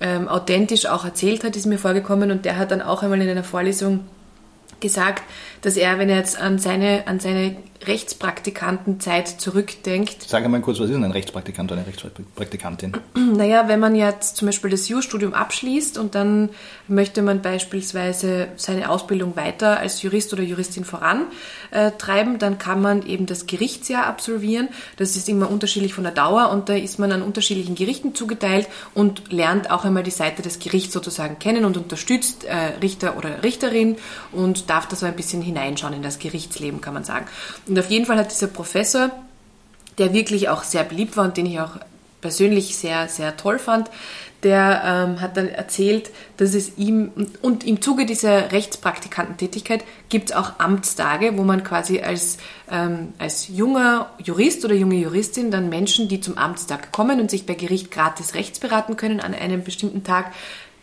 ähm, 0.00 0.28
authentisch 0.28 0.86
auch 0.86 1.04
erzählt 1.04 1.44
hat, 1.44 1.56
ist 1.56 1.66
mir 1.66 1.78
vorgekommen. 1.78 2.30
Und 2.30 2.44
der 2.44 2.56
hat 2.56 2.70
dann 2.70 2.82
auch 2.82 3.02
einmal 3.02 3.20
in 3.20 3.28
einer 3.28 3.44
Vorlesung 3.44 4.00
gesagt, 4.80 5.22
dass 5.62 5.76
er, 5.76 5.98
wenn 5.98 6.08
er 6.08 6.16
jetzt 6.16 6.40
an 6.40 6.58
seine, 6.58 7.06
an 7.06 7.20
seine 7.20 7.56
Rechtspraktikantenzeit 7.86 9.26
zurückdenkt. 9.26 10.28
Sag 10.28 10.44
einmal 10.44 10.60
kurz, 10.60 10.78
was 10.78 10.86
ist 10.86 10.94
denn 10.94 11.04
ein 11.04 11.12
Rechtspraktikant 11.12 11.72
oder 11.72 11.80
eine 11.80 11.88
Rechtspraktikantin? 11.88 12.92
Naja, 13.30 13.68
wenn 13.68 13.80
man 13.80 13.94
jetzt 13.94 14.36
zum 14.36 14.46
Beispiel 14.46 14.70
das 14.70 14.88
Jurastudium 14.88 15.34
abschließt 15.34 15.98
und 15.98 16.14
dann 16.14 16.50
möchte 16.88 17.22
man 17.22 17.42
beispielsweise 17.42 18.48
seine 18.56 18.90
Ausbildung 18.90 19.36
weiter 19.36 19.78
als 19.78 20.02
Jurist 20.02 20.32
oder 20.32 20.42
Juristin 20.42 20.84
vorantreiben, 20.84 22.38
dann 22.38 22.58
kann 22.58 22.82
man 22.82 23.06
eben 23.06 23.26
das 23.26 23.46
Gerichtsjahr 23.46 24.06
absolvieren. 24.06 24.68
Das 24.96 25.16
ist 25.16 25.28
immer 25.28 25.48
unterschiedlich 25.48 25.94
von 25.94 26.04
der 26.04 26.12
Dauer 26.12 26.50
und 26.50 26.68
da 26.68 26.74
ist 26.74 26.98
man 26.98 27.12
an 27.12 27.22
unterschiedlichen 27.22 27.76
Gerichten 27.76 28.14
zugeteilt 28.14 28.68
und 28.94 29.32
lernt 29.32 29.70
auch 29.70 29.84
einmal 29.84 30.02
die 30.02 30.10
Seite 30.10 30.42
des 30.42 30.58
Gerichts 30.58 30.92
sozusagen 30.92 31.38
kennen 31.38 31.64
und 31.64 31.76
unterstützt 31.76 32.44
äh, 32.44 32.54
Richter 32.82 33.16
oder 33.16 33.42
Richterin 33.42 33.96
und 34.32 34.68
darf 34.68 34.88
da 34.88 34.96
so 34.96 35.06
ein 35.06 35.16
bisschen 35.16 35.40
hineinschauen 35.50 35.94
in 35.94 36.02
das 36.02 36.18
Gerichtsleben, 36.18 36.80
kann 36.80 36.94
man 36.94 37.04
sagen. 37.04 37.26
Und 37.66 37.78
auf 37.78 37.90
jeden 37.90 38.06
Fall 38.06 38.18
hat 38.18 38.30
dieser 38.30 38.46
Professor, 38.46 39.10
der 39.98 40.12
wirklich 40.12 40.48
auch 40.48 40.64
sehr 40.64 40.84
beliebt 40.84 41.16
war 41.16 41.24
und 41.24 41.36
den 41.36 41.46
ich 41.46 41.60
auch 41.60 41.76
persönlich 42.20 42.76
sehr, 42.76 43.08
sehr 43.08 43.36
toll 43.36 43.58
fand, 43.58 43.90
der 44.42 44.82
ähm, 44.84 45.20
hat 45.20 45.36
dann 45.36 45.48
erzählt, 45.48 46.10
dass 46.38 46.54
es 46.54 46.78
ihm 46.78 47.10
und 47.42 47.64
im 47.64 47.82
Zuge 47.82 48.06
dieser 48.06 48.52
Rechtspraktikantentätigkeit 48.52 49.84
gibt 50.08 50.30
es 50.30 50.36
auch 50.36 50.58
Amtstage, 50.58 51.36
wo 51.36 51.42
man 51.42 51.62
quasi 51.62 52.00
als, 52.00 52.38
ähm, 52.70 53.12
als 53.18 53.48
junger 53.48 54.10
Jurist 54.22 54.64
oder 54.64 54.74
junge 54.74 54.96
Juristin 54.96 55.50
dann 55.50 55.68
Menschen, 55.68 56.08
die 56.08 56.20
zum 56.20 56.38
Amtstag 56.38 56.90
kommen 56.90 57.20
und 57.20 57.30
sich 57.30 57.44
bei 57.44 57.54
Gericht 57.54 57.90
gratis 57.90 58.34
rechtsberaten 58.34 58.96
können 58.96 59.20
an 59.20 59.34
einem 59.34 59.62
bestimmten 59.62 60.04
Tag, 60.04 60.32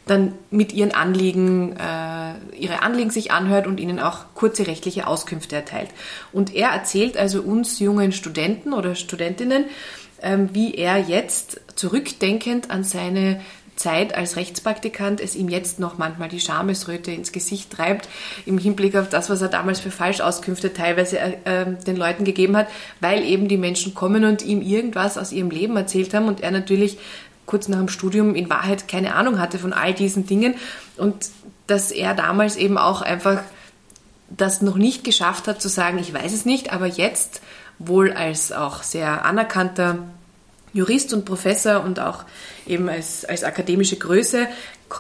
dann 0.08 0.34
mit 0.50 0.74
ihren 0.74 0.94
Anliegen, 0.94 1.76
äh, 1.78 2.56
ihre 2.56 2.82
Anliegen 2.82 3.10
sich 3.10 3.32
anhört 3.32 3.68
und 3.68 3.80
ihnen 3.80 4.00
auch 4.00 4.26
kurze 4.34 4.68
rechtliche 4.68 5.08
Auskünfte 5.08 5.56
erteilt. 5.56 5.90
Und 6.32 6.54
er 6.56 6.70
erzählt 6.70 7.18
also 7.18 7.42
uns 7.42 7.80
jungen 7.80 8.12
Studenten 8.12 8.74
oder 8.74 8.96
Studentinnen, 8.96 9.66
ähm, 10.22 10.50
wie 10.54 10.76
er 10.76 10.98
jetzt 10.98 11.62
zurückdenkend 11.76 12.72
an 12.72 12.84
seine 12.84 13.40
Zeit 13.78 14.16
als 14.16 14.36
Rechtspraktikant 14.36 15.22
es 15.22 15.36
ihm 15.36 15.50
jetzt 15.50 15.80
noch 15.80 15.98
manchmal 15.98 16.30
die 16.30 16.40
Schamesröte 16.40 17.12
ins 17.12 17.32
Gesicht 17.32 17.72
treibt, 17.72 18.10
im 18.46 18.58
Hinblick 18.58 18.96
auf 18.96 19.08
das, 19.10 19.30
was 19.30 19.42
er 19.42 19.48
damals 19.48 19.80
für 19.80 19.92
Falschauskünfte 19.92 20.74
teilweise 20.74 21.20
äh, 21.20 21.38
ähm, 21.46 21.78
den 21.86 21.96
Leuten 21.96 22.26
gegeben 22.26 22.58
hat, 22.58 22.68
weil 23.00 23.24
eben 23.24 23.48
die 23.48 23.58
Menschen 23.58 23.94
kommen 23.94 24.26
und 24.26 24.44
ihm 24.44 24.62
irgendwas 24.62 25.18
aus 25.18 25.32
ihrem 25.32 25.52
Leben 25.52 25.78
erzählt 25.78 26.14
haben 26.14 26.28
und 26.28 26.42
er 26.42 26.52
natürlich 26.52 26.98
kurz 27.48 27.68
nach 27.68 27.80
dem 27.80 27.89
Studium 27.89 28.36
in 28.36 28.50
Wahrheit 28.51 28.88
keine 28.88 29.16
Ahnung 29.16 29.39
hatte 29.39 29.58
von 29.58 29.74
all 29.74 29.94
diesen 29.94 30.27
Dingen 30.27 30.54
und 30.98 31.30
dass 31.66 31.92
er 31.92 32.13
damals 32.13 32.56
eben 32.56 32.77
auch 32.77 33.01
einfach 33.01 33.42
das 34.30 34.62
noch 34.62 34.75
nicht 34.75 35.04
geschafft 35.04 35.48
hat 35.48 35.62
zu 35.62 35.70
sagen, 35.70 35.98
ich 35.98 36.13
weiß 36.13 36.34
es 36.34 36.46
nicht, 36.46 36.72
aber 36.72 36.86
jetzt 36.86 37.42
wohl 37.80 38.12
als 38.12 38.51
auch 38.51 38.84
sehr 38.84 39.25
anerkannter 39.25 40.00
Jurist 40.74 41.13
und 41.13 41.25
Professor 41.25 41.84
und 41.84 42.00
auch 42.00 42.24
eben 42.68 42.89
als, 42.89 43.25
als 43.25 43.44
akademische 43.44 43.96
Größe 43.96 44.48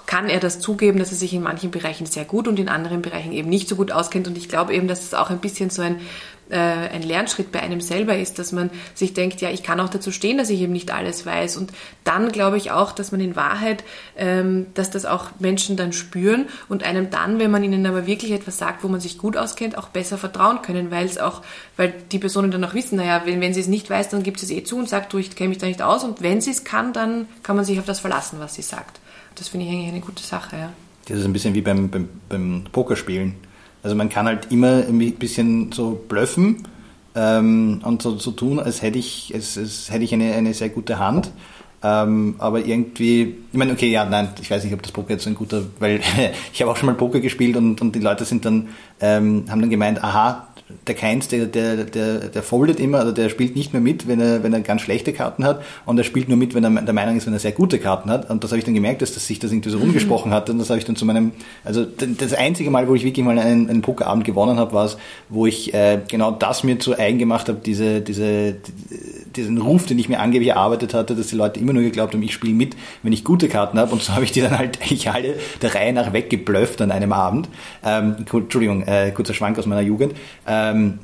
kann 0.05 0.29
er 0.29 0.39
das 0.39 0.59
zugeben, 0.59 0.99
dass 0.99 1.11
er 1.11 1.17
sich 1.17 1.33
in 1.33 1.43
manchen 1.43 1.71
Bereichen 1.71 2.05
sehr 2.05 2.25
gut 2.25 2.47
und 2.47 2.59
in 2.59 2.67
anderen 2.67 3.01
Bereichen 3.01 3.31
eben 3.31 3.49
nicht 3.49 3.69
so 3.69 3.75
gut 3.75 3.91
auskennt. 3.91 4.27
Und 4.27 4.37
ich 4.37 4.49
glaube 4.49 4.73
eben, 4.73 4.87
dass 4.87 5.03
es 5.03 5.13
auch 5.13 5.29
ein 5.29 5.39
bisschen 5.39 5.69
so 5.69 5.81
ein 5.81 6.01
ein 6.55 7.03
Lernschritt 7.03 7.51
bei 7.51 7.61
einem 7.61 7.81
selber 7.81 8.17
ist, 8.17 8.39
dass 8.39 8.51
man 8.51 8.69
sich 8.93 9.13
denkt, 9.13 9.41
ja, 9.41 9.49
ich 9.49 9.63
kann 9.63 9.79
auch 9.79 9.89
dazu 9.89 10.11
stehen, 10.11 10.37
dass 10.37 10.49
ich 10.49 10.61
eben 10.61 10.73
nicht 10.73 10.91
alles 10.91 11.25
weiß. 11.25 11.57
Und 11.57 11.71
dann 12.03 12.31
glaube 12.31 12.57
ich 12.57 12.71
auch, 12.71 12.91
dass 12.91 13.11
man 13.11 13.21
in 13.21 13.35
Wahrheit, 13.35 13.83
ähm, 14.17 14.67
dass 14.73 14.89
das 14.89 15.05
auch 15.05 15.31
Menschen 15.39 15.75
dann 15.75 15.93
spüren 15.93 16.45
und 16.69 16.83
einem 16.83 17.09
dann, 17.09 17.39
wenn 17.39 17.51
man 17.51 17.63
ihnen 17.63 17.85
aber 17.85 18.07
wirklich 18.07 18.31
etwas 18.31 18.57
sagt, 18.57 18.83
wo 18.83 18.87
man 18.87 18.99
sich 18.99 19.17
gut 19.17 19.37
auskennt, 19.37 19.77
auch 19.77 19.89
besser 19.89 20.17
vertrauen 20.17 20.61
können, 20.61 20.91
weil 20.91 21.05
es 21.05 21.17
auch, 21.17 21.41
weil 21.75 21.93
die 22.11 22.19
Personen 22.19 22.51
dann 22.51 22.63
auch 22.63 22.73
wissen, 22.73 22.97
naja, 22.97 23.23
wenn, 23.25 23.41
wenn 23.41 23.53
sie 23.53 23.61
es 23.61 23.67
nicht 23.67 23.89
weiß, 23.89 24.09
dann 24.09 24.23
gibt 24.23 24.41
es 24.41 24.49
eh 24.49 24.63
zu 24.63 24.77
und 24.77 24.89
sagt, 24.89 25.13
du, 25.13 25.17
ich 25.17 25.35
kenne 25.35 25.49
mich 25.49 25.57
da 25.57 25.67
nicht 25.67 25.81
aus. 25.81 26.03
Und 26.03 26.21
wenn 26.21 26.41
sie 26.41 26.51
es 26.51 26.63
kann, 26.63 26.93
dann 26.93 27.27
kann 27.43 27.55
man 27.55 27.65
sich 27.65 27.79
auf 27.79 27.85
das 27.85 27.99
verlassen, 27.99 28.39
was 28.39 28.55
sie 28.55 28.61
sagt. 28.61 28.99
Das 29.35 29.49
finde 29.49 29.65
ich 29.65 29.71
eigentlich 29.71 29.89
eine 29.89 30.01
gute 30.01 30.23
Sache, 30.23 30.55
ja. 30.55 30.73
Das 31.07 31.19
ist 31.19 31.25
ein 31.25 31.31
bisschen 31.31 31.53
wie 31.53 31.61
beim, 31.61 31.89
beim, 31.89 32.09
beim 32.27 32.65
Pokerspielen 32.71 33.35
also 33.83 33.95
man 33.95 34.09
kann 34.09 34.25
halt 34.25 34.51
immer 34.51 34.83
ein 34.87 34.97
bisschen 35.13 35.71
so 35.71 35.91
blöffen 36.07 36.63
ähm, 37.15 37.81
und 37.83 38.01
so, 38.01 38.17
so 38.17 38.31
tun, 38.31 38.59
als 38.59 38.81
hätte 38.81 38.99
ich, 38.99 39.31
als, 39.33 39.57
als 39.57 39.91
hätte 39.91 40.03
ich 40.03 40.13
eine, 40.13 40.33
eine 40.33 40.53
sehr 40.53 40.69
gute 40.69 40.99
Hand. 40.99 41.31
Ähm, 41.83 42.35
aber 42.39 42.65
irgendwie, 42.65 43.35
ich 43.51 43.57
meine, 43.57 43.71
okay, 43.71 43.89
ja, 43.89 44.03
nein, 44.05 44.29
ich 44.41 44.49
weiß 44.49 44.63
nicht, 44.63 44.73
ob 44.73 44.81
das 44.81 44.91
Poker 44.91 45.11
jetzt 45.11 45.23
so 45.23 45.29
ein 45.29 45.35
guter, 45.35 45.61
weil 45.79 46.01
ich 46.53 46.61
habe 46.61 46.71
auch 46.71 46.77
schon 46.77 46.87
mal 46.87 46.95
Poker 46.95 47.19
gespielt 47.19 47.55
und, 47.55 47.81
und 47.81 47.95
die 47.95 47.99
Leute 47.99 48.25
sind 48.25 48.45
dann, 48.45 48.69
ähm, 48.99 49.45
haben 49.49 49.61
dann 49.61 49.69
gemeint, 49.69 50.03
aha, 50.03 50.47
der 50.85 50.95
Keins, 50.95 51.27
der, 51.29 51.45
der, 51.45 51.85
der, 51.85 52.19
der 52.29 52.43
foldet 52.43 52.79
immer, 52.79 52.99
also 52.99 53.11
der 53.11 53.29
spielt 53.29 53.55
nicht 53.55 53.71
mehr 53.71 53.81
mit, 53.81 54.07
wenn 54.07 54.19
er, 54.19 54.43
wenn 54.43 54.53
er 54.53 54.59
ganz 54.61 54.81
schlechte 54.81 55.13
Karten 55.13 55.45
hat 55.45 55.63
und 55.85 55.97
er 55.97 56.03
spielt 56.03 56.27
nur 56.27 56.37
mit, 56.37 56.53
wenn 56.55 56.63
er 56.63 56.81
der 56.81 56.93
Meinung 56.93 57.15
ist, 57.15 57.25
wenn 57.25 57.33
er 57.33 57.39
sehr 57.39 57.53
gute 57.53 57.79
Karten 57.79 58.09
hat. 58.09 58.29
Und 58.29 58.43
das 58.43 58.51
habe 58.51 58.59
ich 58.59 58.65
dann 58.65 58.73
gemerkt, 58.73 59.01
dass 59.01 59.13
das 59.13 59.25
sich 59.25 59.39
das 59.39 59.51
irgendwie 59.51 59.69
so 59.69 59.77
rumgesprochen 59.77 60.33
hat. 60.33 60.49
Und 60.49 60.59
das 60.59 60.69
habe 60.69 60.79
ich 60.79 60.85
dann 60.85 60.97
zu 60.97 61.05
meinem, 61.05 61.31
also 61.63 61.85
das 61.85 62.33
einzige 62.33 62.69
Mal, 62.69 62.87
wo 62.89 62.95
ich 62.95 63.03
wirklich 63.03 63.25
mal 63.25 63.39
einen, 63.39 63.69
einen 63.69 63.81
Pokerabend 63.81 64.25
gewonnen 64.25 64.57
habe, 64.57 64.73
war 64.73 64.85
es, 64.85 64.97
wo 65.29 65.45
ich 65.45 65.73
äh, 65.73 66.01
genau 66.07 66.31
das 66.31 66.63
mir 66.63 66.79
zu 66.79 66.97
eigen 66.97 67.17
gemacht 67.17 67.47
habe, 67.47 67.59
diese, 67.63 68.01
diese, 68.01 68.55
diesen 69.37 69.57
Ruf, 69.57 69.85
den 69.85 69.97
ich 69.99 70.09
mir 70.09 70.19
angeblich 70.19 70.49
erarbeitet 70.49 70.93
hatte, 70.93 71.15
dass 71.15 71.27
die 71.27 71.35
Leute 71.35 71.59
immer 71.59 71.73
nur 71.73 71.83
geglaubt 71.83 72.13
haben, 72.13 72.21
ich 72.23 72.33
spiele 72.33 72.53
mit, 72.53 72.75
wenn 73.03 73.13
ich 73.13 73.23
gute 73.23 73.47
Karten 73.47 73.79
habe. 73.79 73.93
Und 73.93 74.03
so 74.03 74.13
habe 74.13 74.25
ich 74.25 74.31
die 74.31 74.41
dann 74.41 74.57
halt 74.57 74.81
eigentlich 74.81 75.09
alle 75.09 75.35
der 75.61 75.75
Reihe 75.75 75.93
nach 75.93 76.13
weggeblufft 76.13 76.81
an 76.81 76.91
einem 76.91 77.13
Abend. 77.13 77.49
Ähm, 77.83 78.15
Entschuldigung, 78.19 78.83
äh, 78.83 79.11
kurzer 79.11 79.33
Schwank 79.33 79.57
aus 79.57 79.65
meiner 79.65 79.81
Jugend. 79.81 80.13
Ähm, 80.45 80.99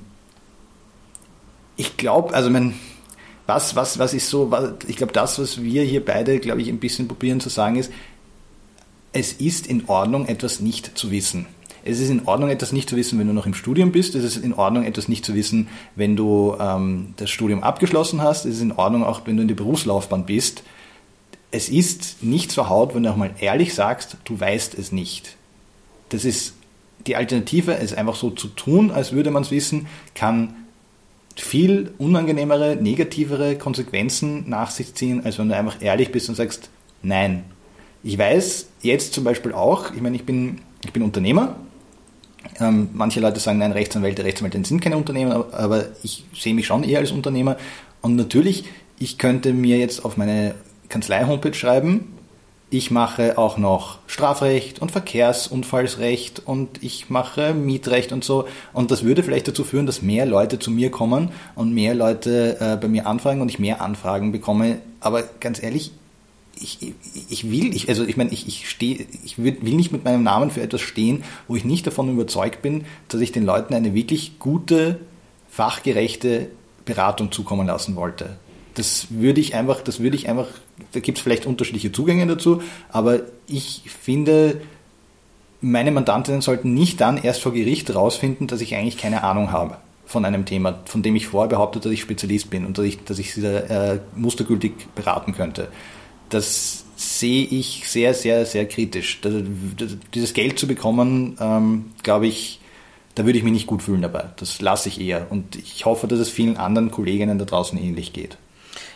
ich 1.75 1.97
glaube, 1.97 2.33
also 2.33 2.49
mein, 2.49 2.73
was, 3.45 3.75
was, 3.75 3.99
was 3.99 4.13
ist 4.13 4.29
so, 4.29 4.51
was, 4.51 4.73
ich 4.87 4.97
glaube, 4.97 5.13
das, 5.13 5.39
was 5.39 5.61
wir 5.61 5.83
hier 5.83 6.03
beide, 6.03 6.39
glaube 6.39 6.61
ich, 6.61 6.69
ein 6.69 6.79
bisschen 6.79 7.07
probieren 7.07 7.39
zu 7.39 7.49
sagen, 7.49 7.75
ist, 7.75 7.91
es 9.11 9.33
ist 9.33 9.67
in 9.67 9.87
Ordnung, 9.87 10.27
etwas 10.27 10.59
nicht 10.59 10.97
zu 10.97 11.11
wissen. 11.11 11.45
Es 11.85 11.99
ist 11.99 12.09
in 12.09 12.25
Ordnung, 12.25 12.49
etwas 12.49 12.71
nicht 12.71 12.89
zu 12.89 12.95
wissen, 12.95 13.19
wenn 13.19 13.27
du 13.27 13.33
noch 13.33 13.45
im 13.45 13.53
Studium 13.53 13.91
bist. 13.91 14.15
Es 14.15 14.23
ist 14.23 14.37
in 14.37 14.53
Ordnung, 14.53 14.85
etwas 14.85 15.07
nicht 15.07 15.25
zu 15.25 15.35
wissen, 15.35 15.67
wenn 15.95 16.15
du 16.15 16.55
ähm, 16.59 17.13
das 17.17 17.29
Studium 17.29 17.61
abgeschlossen 17.61 18.21
hast. 18.21 18.45
Es 18.45 18.55
ist 18.55 18.61
in 18.61 18.71
Ordnung, 18.71 19.03
auch 19.03 19.21
wenn 19.25 19.35
du 19.35 19.41
in 19.41 19.47
der 19.47 19.55
Berufslaufbahn 19.55 20.25
bist. 20.25 20.63
Es 21.51 21.69
ist 21.69 22.23
nicht 22.23 22.53
verhaut, 22.53 22.95
wenn 22.95 23.03
du 23.03 23.11
auch 23.11 23.17
mal 23.17 23.31
ehrlich 23.39 23.73
sagst, 23.73 24.17
du 24.23 24.39
weißt 24.39 24.77
es 24.77 24.91
nicht. 24.91 25.35
Das 26.09 26.25
ist 26.25 26.53
die 27.05 27.15
Alternative, 27.15 27.77
es 27.77 27.93
einfach 27.93 28.15
so 28.15 28.29
zu 28.29 28.47
tun, 28.47 28.91
als 28.91 29.11
würde 29.11 29.29
man 29.29 29.43
es 29.43 29.51
wissen, 29.51 29.87
kann 30.15 30.55
viel 31.35 31.93
unangenehmere, 31.97 32.77
negativere 32.77 33.57
Konsequenzen 33.57 34.49
nach 34.49 34.71
sich 34.71 34.93
ziehen, 34.93 35.25
als 35.25 35.39
wenn 35.39 35.49
du 35.49 35.55
einfach 35.55 35.81
ehrlich 35.81 36.11
bist 36.11 36.29
und 36.29 36.35
sagst, 36.35 36.69
nein. 37.01 37.43
Ich 38.03 38.17
weiß 38.17 38.67
jetzt 38.81 39.13
zum 39.13 39.23
Beispiel 39.23 39.53
auch, 39.53 39.93
ich 39.93 40.01
meine, 40.01 40.15
ich 40.15 40.25
bin, 40.25 40.61
ich 40.83 40.91
bin 40.91 41.03
Unternehmer. 41.03 41.55
Ähm, 42.59 42.89
manche 42.93 43.19
Leute 43.19 43.39
sagen, 43.39 43.59
nein, 43.59 43.71
Rechtsanwälte, 43.71 44.23
Rechtsanwälte 44.23 44.63
sind 44.67 44.81
keine 44.81 44.97
Unternehmer, 44.97 45.45
aber 45.51 45.85
ich 46.03 46.25
sehe 46.35 46.53
mich 46.53 46.67
schon 46.67 46.83
eher 46.83 46.99
als 46.99 47.11
Unternehmer. 47.11 47.57
Und 48.01 48.15
natürlich, 48.15 48.65
ich 48.99 49.17
könnte 49.17 49.53
mir 49.53 49.77
jetzt 49.77 50.05
auf 50.05 50.17
meine 50.17 50.55
Kanzlei-Homepage 50.89 51.53
schreiben, 51.53 52.13
ich 52.73 52.89
mache 52.89 53.37
auch 53.37 53.59
noch 53.59 53.99
Strafrecht 54.07 54.81
und 54.81 54.91
Verkehrsunfallsrecht 54.91 56.41
und 56.43 56.81
ich 56.81 57.07
mache 57.07 57.53
Mietrecht 57.53 58.11
und 58.11 58.23
so. 58.23 58.47
Und 58.73 58.89
das 58.89 59.03
würde 59.03 59.21
vielleicht 59.21 59.47
dazu 59.47 59.63
führen, 59.63 59.85
dass 59.85 60.01
mehr 60.01 60.25
Leute 60.25 60.57
zu 60.57 60.71
mir 60.71 60.89
kommen 60.89 61.29
und 61.53 61.71
mehr 61.75 61.93
Leute 61.93 62.57
äh, 62.59 62.75
bei 62.77 62.87
mir 62.87 63.05
anfragen 63.05 63.41
und 63.41 63.49
ich 63.49 63.59
mehr 63.59 63.79
Anfragen 63.81 64.31
bekomme. 64.31 64.79
Aber 65.01 65.21
ganz 65.39 65.61
ehrlich, 65.61 65.91
ich, 66.59 66.93
ich 67.29 67.51
will, 67.51 67.75
ich, 67.75 67.89
also 67.89 68.03
ich 68.05 68.17
meine, 68.17 68.31
ich, 68.31 68.47
ich 68.47 68.69
stehe, 68.69 69.05
ich 69.23 69.37
will 69.37 69.57
nicht 69.61 69.91
mit 69.91 70.03
meinem 70.03 70.23
Namen 70.23 70.51
für 70.51 70.61
etwas 70.61 70.81
stehen, 70.81 71.23
wo 71.47 71.55
ich 71.55 71.65
nicht 71.65 71.85
davon 71.87 72.11
überzeugt 72.11 72.61
bin, 72.61 72.85
dass 73.07 73.21
ich 73.21 73.31
den 73.31 73.45
Leuten 73.45 73.73
eine 73.73 73.93
wirklich 73.93 74.39
gute, 74.39 74.99
fachgerechte 75.49 76.49
Beratung 76.85 77.31
zukommen 77.31 77.67
lassen 77.67 77.95
wollte. 77.95 78.37
Das 78.75 79.07
würde 79.09 79.39
ich 79.39 79.55
einfach, 79.55 79.81
das 79.81 79.99
würde 79.99 80.15
ich 80.15 80.27
einfach 80.27 80.47
da 80.91 80.99
gibt 80.99 81.17
es 81.17 81.23
vielleicht 81.23 81.45
unterschiedliche 81.45 81.91
Zugänge 81.91 82.27
dazu, 82.27 82.61
aber 82.89 83.21
ich 83.47 83.83
finde, 83.85 84.61
meine 85.61 85.91
Mandantinnen 85.91 86.41
sollten 86.41 86.73
nicht 86.73 87.01
dann 87.01 87.17
erst 87.17 87.41
vor 87.41 87.53
Gericht 87.53 87.89
herausfinden, 87.89 88.47
dass 88.47 88.61
ich 88.61 88.75
eigentlich 88.75 88.97
keine 88.97 89.23
Ahnung 89.23 89.51
habe 89.51 89.77
von 90.05 90.25
einem 90.25 90.45
Thema, 90.45 90.79
von 90.85 91.01
dem 91.01 91.15
ich 91.15 91.27
vorher 91.27 91.49
behauptet, 91.49 91.85
dass 91.85 91.91
ich 91.91 92.01
Spezialist 92.01 92.49
bin 92.49 92.65
und 92.65 92.77
dass 92.77 92.85
ich, 92.85 93.03
dass 93.03 93.19
ich 93.19 93.33
sie 93.33 93.45
äh, 93.45 93.99
mustergültig 94.15 94.73
beraten 94.95 95.33
könnte. 95.33 95.69
Das 96.33 96.83
sehe 96.95 97.45
ich 97.45 97.83
sehr, 97.87 98.13
sehr, 98.13 98.45
sehr 98.45 98.67
kritisch. 98.67 99.19
Das, 99.21 99.33
dieses 100.13 100.33
Geld 100.33 100.57
zu 100.59 100.67
bekommen, 100.67 101.37
ähm, 101.39 101.91
glaube 102.01 102.27
ich, 102.27 102.59
da 103.15 103.25
würde 103.25 103.37
ich 103.37 103.43
mich 103.43 103.53
nicht 103.53 103.67
gut 103.67 103.83
fühlen 103.83 104.01
dabei. 104.01 104.25
Das 104.37 104.61
lasse 104.61 104.89
ich 104.89 104.99
eher. 104.99 105.27
Und 105.29 105.55
ich 105.55 105.85
hoffe, 105.85 106.07
dass 106.07 106.19
es 106.19 106.29
vielen 106.29 106.57
anderen 106.57 106.91
Kolleginnen 106.91 107.37
da 107.37 107.45
draußen 107.45 107.77
ähnlich 107.77 108.13
geht. 108.13 108.37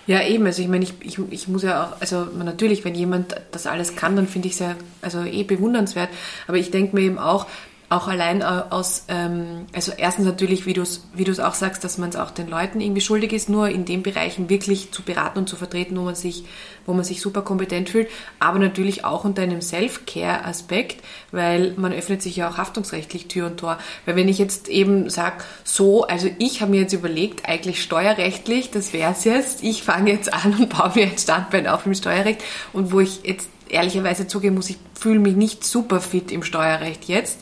Ja, 0.07 0.25
eben. 0.25 0.45
Also 0.45 0.61
ich 0.61 0.69
meine, 0.69 0.85
ich, 0.85 0.93
ich, 1.01 1.19
ich 1.29 1.47
muss 1.47 1.63
ja 1.63 1.85
auch, 1.85 2.01
also 2.01 2.25
natürlich, 2.25 2.85
wenn 2.85 2.95
jemand 2.95 3.35
das 3.51 3.67
alles 3.67 3.95
kann, 3.95 4.15
dann 4.15 4.27
finde 4.27 4.47
ich 4.47 4.53
es 4.53 4.59
ja 4.59 4.75
also 5.01 5.23
eh 5.23 5.43
bewundernswert. 5.43 6.09
Aber 6.47 6.57
ich 6.57 6.71
denke 6.71 6.95
mir 6.95 7.01
eben 7.01 7.19
auch, 7.19 7.45
auch 7.89 8.09
allein 8.09 8.43
aus, 8.43 9.05
ähm, 9.07 9.65
also 9.73 9.93
erstens 9.97 10.25
natürlich, 10.25 10.65
wie 10.65 10.73
du 10.73 10.81
es 10.81 11.07
wie 11.13 11.23
du's 11.23 11.39
auch 11.39 11.53
sagst, 11.53 11.85
dass 11.85 11.97
man 11.97 12.09
es 12.09 12.17
auch 12.17 12.31
den 12.31 12.49
Leuten 12.49 12.81
irgendwie 12.81 12.99
schuldig 12.99 13.31
ist, 13.31 13.47
nur 13.47 13.69
in 13.69 13.85
den 13.85 14.03
Bereichen 14.03 14.49
wirklich 14.49 14.91
zu 14.91 15.03
beraten 15.03 15.39
und 15.39 15.47
zu 15.47 15.55
vertreten, 15.55 15.95
wo 15.95 16.01
man 16.01 16.15
sich, 16.15 16.43
wo 16.85 16.91
man 16.91 17.05
sich 17.05 17.21
super 17.21 17.43
kompetent 17.43 17.89
fühlt, 17.89 18.09
aber 18.39 18.59
natürlich 18.59 19.05
auch 19.05 19.23
unter 19.23 19.41
einem 19.41 19.61
Self-Care-Aspekt, 19.61 21.01
weil 21.31 21.75
man 21.77 21.93
öffnet 21.93 22.21
sich 22.21 22.35
ja 22.35 22.49
auch 22.49 22.57
haftungsrechtlich 22.57 23.29
Tür 23.29 23.47
und 23.47 23.57
Tor. 23.57 23.77
Weil 24.05 24.17
wenn 24.17 24.27
ich 24.27 24.37
jetzt 24.37 24.67
eben 24.67 25.09
sage, 25.09 25.37
so, 25.63 26.05
also 26.05 26.29
ich 26.39 26.61
habe 26.61 26.71
mir 26.71 26.81
jetzt 26.81 26.93
überlegt, 26.93 27.47
eigentlich 27.47 27.81
steuerrechtlich, 27.81 28.69
das 28.69 28.91
wäre 28.91 29.13
es 29.13 29.23
jetzt, 29.23 29.63
ich 29.63 29.83
fange 29.83 30.11
jetzt 30.11 30.33
an 30.33 30.53
und 30.59 30.77
baue 30.77 30.91
mir 30.93 31.03
ein 31.05 31.17
Standbein 31.17 31.67
auf 31.67 31.85
im 31.85 31.93
Steuerrecht 31.93 32.43
und 32.73 32.91
wo 32.91 32.99
ich 32.99 33.21
jetzt 33.23 33.47
ehrlicherweise 33.69 34.27
zugeben 34.27 34.55
muss, 34.55 34.69
ich 34.69 34.77
fühle 34.93 35.19
mich 35.19 35.35
nicht 35.35 35.63
super 35.63 36.01
fit 36.01 36.31
im 36.31 36.43
Steuerrecht 36.43 37.05
jetzt, 37.05 37.39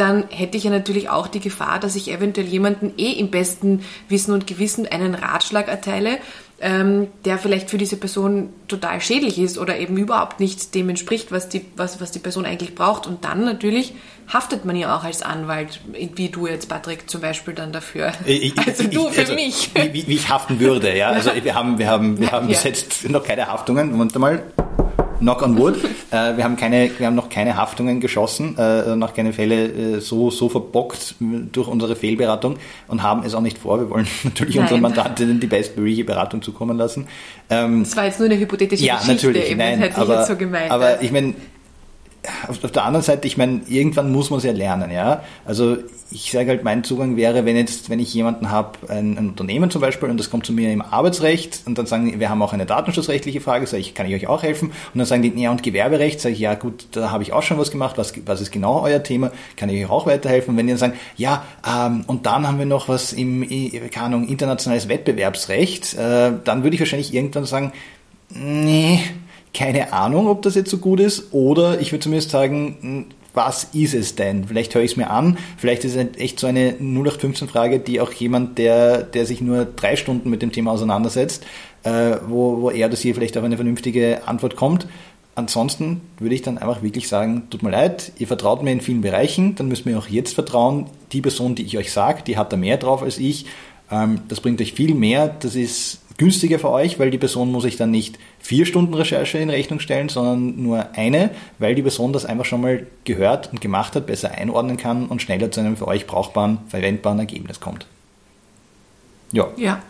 dann 0.00 0.24
hätte 0.30 0.56
ich 0.56 0.64
ja 0.64 0.70
natürlich 0.70 1.10
auch 1.10 1.26
die 1.26 1.40
Gefahr, 1.40 1.78
dass 1.78 1.94
ich 1.94 2.10
eventuell 2.10 2.46
jemanden 2.46 2.94
eh 2.96 3.12
im 3.12 3.30
besten 3.30 3.84
Wissen 4.08 4.32
und 4.32 4.46
Gewissen 4.46 4.86
einen 4.86 5.14
Ratschlag 5.14 5.68
erteile, 5.68 6.18
ähm, 6.62 7.08
der 7.26 7.38
vielleicht 7.38 7.68
für 7.68 7.76
diese 7.76 7.98
Person 7.98 8.50
total 8.66 9.00
schädlich 9.00 9.38
ist 9.38 9.58
oder 9.58 9.78
eben 9.78 9.96
überhaupt 9.98 10.40
nicht 10.40 10.74
dem 10.74 10.88
entspricht, 10.88 11.32
was 11.32 11.50
die, 11.50 11.66
was, 11.76 12.00
was 12.00 12.12
die 12.12 12.18
Person 12.18 12.46
eigentlich 12.46 12.74
braucht. 12.74 13.06
Und 13.06 13.24
dann 13.24 13.44
natürlich 13.44 13.94
haftet 14.28 14.64
man 14.64 14.76
ja 14.76 14.96
auch 14.96 15.04
als 15.04 15.20
Anwalt, 15.20 15.80
wie 15.92 16.28
du 16.30 16.46
jetzt, 16.46 16.68
Patrick, 16.68 17.10
zum 17.10 17.20
Beispiel 17.20 17.52
dann 17.52 17.72
dafür. 17.72 18.12
Ich, 18.24 18.56
also 18.58 18.84
du 18.84 19.08
ich, 19.08 19.14
für 19.14 19.20
also, 19.20 19.34
mich. 19.34 19.70
Wie, 19.74 20.06
wie, 20.06 20.14
ich 20.14 20.30
haften 20.30 20.60
würde, 20.60 20.96
ja. 20.96 21.08
Also 21.08 21.30
wir 21.42 21.54
haben, 21.54 21.78
wir 21.78 21.88
haben, 21.88 22.18
wir 22.18 22.30
haben 22.30 22.48
ja. 22.48 22.54
bis 22.54 22.64
jetzt 22.64 23.08
noch 23.08 23.24
keine 23.24 23.48
Haftungen. 23.48 23.90
Moment 23.90 24.18
mal 24.18 24.42
knock 25.20 25.42
on 25.42 25.56
wood. 25.56 25.76
äh, 26.10 26.36
wir, 26.36 26.44
haben 26.44 26.56
keine, 26.56 26.90
wir 26.98 27.06
haben 27.06 27.14
noch 27.14 27.28
keine 27.28 27.56
Haftungen 27.56 28.00
geschossen, 28.00 28.56
äh, 28.58 28.96
noch 28.96 29.14
keine 29.14 29.32
Fälle 29.32 29.66
äh, 29.96 30.00
so, 30.00 30.30
so 30.30 30.48
verbockt 30.48 31.14
durch 31.20 31.68
unsere 31.68 31.96
Fehlberatung 31.96 32.56
und 32.88 33.02
haben 33.02 33.22
es 33.24 33.34
auch 33.34 33.40
nicht 33.40 33.58
vor. 33.58 33.80
Wir 33.80 33.90
wollen 33.90 34.06
natürlich 34.24 34.56
nein. 34.56 34.64
unseren 34.64 34.80
Mandantinnen 34.80 35.40
die 35.40 35.46
bestmögliche 35.46 36.04
Beratung 36.04 36.42
zukommen 36.42 36.76
lassen. 36.76 37.06
Ähm, 37.48 37.84
das 37.84 37.96
war 37.96 38.04
jetzt 38.04 38.18
nur 38.18 38.28
eine 38.28 38.38
hypothetische 38.38 38.84
ja, 38.84 38.96
Geschichte. 38.96 39.14
Natürlich, 39.14 39.50
eben, 39.50 39.58
nein, 39.58 39.90
aber, 39.94 40.24
so 40.24 40.34
aber 40.68 41.02
ich 41.02 41.12
meine, 41.12 41.34
auf, 42.48 42.62
auf 42.62 42.72
der 42.72 42.84
anderen 42.84 43.04
Seite, 43.04 43.26
ich 43.26 43.36
meine, 43.36 43.62
irgendwann 43.66 44.12
muss 44.12 44.30
man 44.30 44.38
es 44.38 44.44
ja 44.44 44.52
lernen, 44.52 44.90
ja. 44.90 45.22
Also 45.44 45.78
ich 46.12 46.32
sage 46.32 46.50
halt, 46.50 46.64
mein 46.64 46.82
Zugang 46.82 47.16
wäre, 47.16 47.44
wenn 47.44 47.56
jetzt, 47.56 47.88
wenn 47.88 48.00
ich 48.00 48.12
jemanden 48.12 48.50
habe, 48.50 48.78
ein, 48.88 49.16
ein, 49.16 49.28
Unternehmen 49.30 49.70
zum 49.70 49.80
Beispiel, 49.80 50.10
und 50.10 50.18
das 50.18 50.28
kommt 50.28 50.44
zu 50.44 50.52
mir 50.52 50.72
im 50.72 50.82
Arbeitsrecht, 50.82 51.62
und 51.66 51.78
dann 51.78 51.86
sagen, 51.86 52.18
wir 52.18 52.28
haben 52.28 52.42
auch 52.42 52.52
eine 52.52 52.66
datenschutzrechtliche 52.66 53.40
Frage, 53.40 53.66
sage 53.66 53.80
ich, 53.80 53.94
kann 53.94 54.06
ich 54.06 54.14
euch 54.14 54.26
auch 54.26 54.42
helfen? 54.42 54.68
Und 54.68 54.98
dann 54.98 55.06
sagen 55.06 55.22
die, 55.22 55.40
ja, 55.40 55.50
und 55.50 55.62
Gewerberecht, 55.62 56.20
sage 56.20 56.34
ich, 56.34 56.40
ja 56.40 56.54
gut, 56.54 56.88
da 56.92 57.10
habe 57.10 57.22
ich 57.22 57.32
auch 57.32 57.42
schon 57.42 57.58
was 57.58 57.70
gemacht, 57.70 57.96
was, 57.96 58.12
was 58.26 58.40
ist 58.40 58.50
genau 58.50 58.82
euer 58.82 59.02
Thema, 59.02 59.30
kann 59.56 59.68
ich 59.68 59.84
euch 59.84 59.90
auch 59.90 60.06
weiterhelfen? 60.06 60.52
Und 60.52 60.58
wenn 60.58 60.66
die 60.66 60.72
dann 60.72 60.78
sagen, 60.78 60.94
ja, 61.16 61.44
ähm, 61.66 62.04
und 62.06 62.26
dann 62.26 62.46
haben 62.46 62.58
wir 62.58 62.66
noch 62.66 62.88
was 62.88 63.12
im, 63.12 63.48
keine 63.90 64.06
Ahnung, 64.06 64.28
internationales 64.28 64.88
Wettbewerbsrecht, 64.88 65.94
äh, 65.94 66.32
dann 66.44 66.64
würde 66.64 66.74
ich 66.74 66.80
wahrscheinlich 66.80 67.14
irgendwann 67.14 67.44
sagen, 67.46 67.72
nee, 68.30 69.00
keine 69.52 69.92
Ahnung, 69.92 70.28
ob 70.28 70.42
das 70.42 70.54
jetzt 70.54 70.70
so 70.70 70.78
gut 70.78 71.00
ist, 71.00 71.32
oder 71.32 71.80
ich 71.80 71.92
würde 71.92 72.02
zumindest 72.02 72.30
sagen, 72.30 73.06
was 73.34 73.64
ist 73.72 73.94
es 73.94 74.16
denn? 74.16 74.44
Vielleicht 74.44 74.74
höre 74.74 74.82
ich 74.82 74.92
es 74.92 74.96
mir 74.96 75.10
an, 75.10 75.38
vielleicht 75.56 75.84
ist 75.84 75.96
es 75.96 76.18
echt 76.18 76.40
so 76.40 76.46
eine 76.46 76.72
0815-Frage, 76.72 77.78
die 77.78 78.00
auch 78.00 78.12
jemand, 78.12 78.58
der, 78.58 79.02
der 79.02 79.26
sich 79.26 79.40
nur 79.40 79.64
drei 79.64 79.96
Stunden 79.96 80.30
mit 80.30 80.42
dem 80.42 80.52
Thema 80.52 80.72
auseinandersetzt, 80.72 81.44
äh, 81.82 82.16
wo, 82.26 82.60
wo 82.60 82.70
er 82.70 82.88
das 82.88 83.00
hier 83.00 83.14
vielleicht 83.14 83.36
auf 83.36 83.44
eine 83.44 83.56
vernünftige 83.56 84.26
Antwort 84.26 84.56
kommt. 84.56 84.86
Ansonsten 85.36 86.00
würde 86.18 86.34
ich 86.34 86.42
dann 86.42 86.58
einfach 86.58 86.82
wirklich 86.82 87.08
sagen, 87.08 87.44
tut 87.50 87.62
mir 87.62 87.70
leid, 87.70 88.12
ihr 88.18 88.26
vertraut 88.26 88.62
mir 88.62 88.72
in 88.72 88.80
vielen 88.80 89.00
Bereichen, 89.00 89.54
dann 89.54 89.68
müsst 89.68 89.86
ihr 89.86 89.98
auch 89.98 90.08
jetzt 90.08 90.34
vertrauen. 90.34 90.86
Die 91.12 91.22
Person, 91.22 91.54
die 91.54 91.62
ich 91.62 91.78
euch 91.78 91.92
sage, 91.92 92.22
die 92.26 92.36
hat 92.36 92.52
da 92.52 92.56
mehr 92.56 92.76
drauf 92.76 93.02
als 93.02 93.18
ich. 93.18 93.46
Ähm, 93.90 94.20
das 94.28 94.40
bringt 94.40 94.60
euch 94.60 94.72
viel 94.72 94.94
mehr, 94.94 95.28
das 95.28 95.54
ist 95.54 96.00
günstiger 96.20 96.58
für 96.58 96.68
euch, 96.68 96.98
weil 96.98 97.10
die 97.10 97.16
Person 97.16 97.50
muss 97.50 97.62
sich 97.62 97.78
dann 97.78 97.90
nicht 97.90 98.18
vier 98.40 98.66
Stunden 98.66 98.92
Recherche 98.92 99.38
in 99.38 99.48
Rechnung 99.48 99.80
stellen, 99.80 100.10
sondern 100.10 100.62
nur 100.62 100.88
eine, 100.94 101.30
weil 101.58 101.74
die 101.74 101.80
Person 101.80 102.12
das 102.12 102.26
einfach 102.26 102.44
schon 102.44 102.60
mal 102.60 102.86
gehört 103.04 103.50
und 103.52 103.62
gemacht 103.62 103.96
hat, 103.96 104.04
besser 104.04 104.32
einordnen 104.32 104.76
kann 104.76 105.06
und 105.06 105.22
schneller 105.22 105.50
zu 105.50 105.60
einem 105.60 105.78
für 105.78 105.88
euch 105.88 106.06
brauchbaren, 106.06 106.58
verwendbaren 106.68 107.18
Ergebnis 107.18 107.58
kommt. 107.58 107.86
Ja. 109.32 109.48
Ja. 109.56 109.82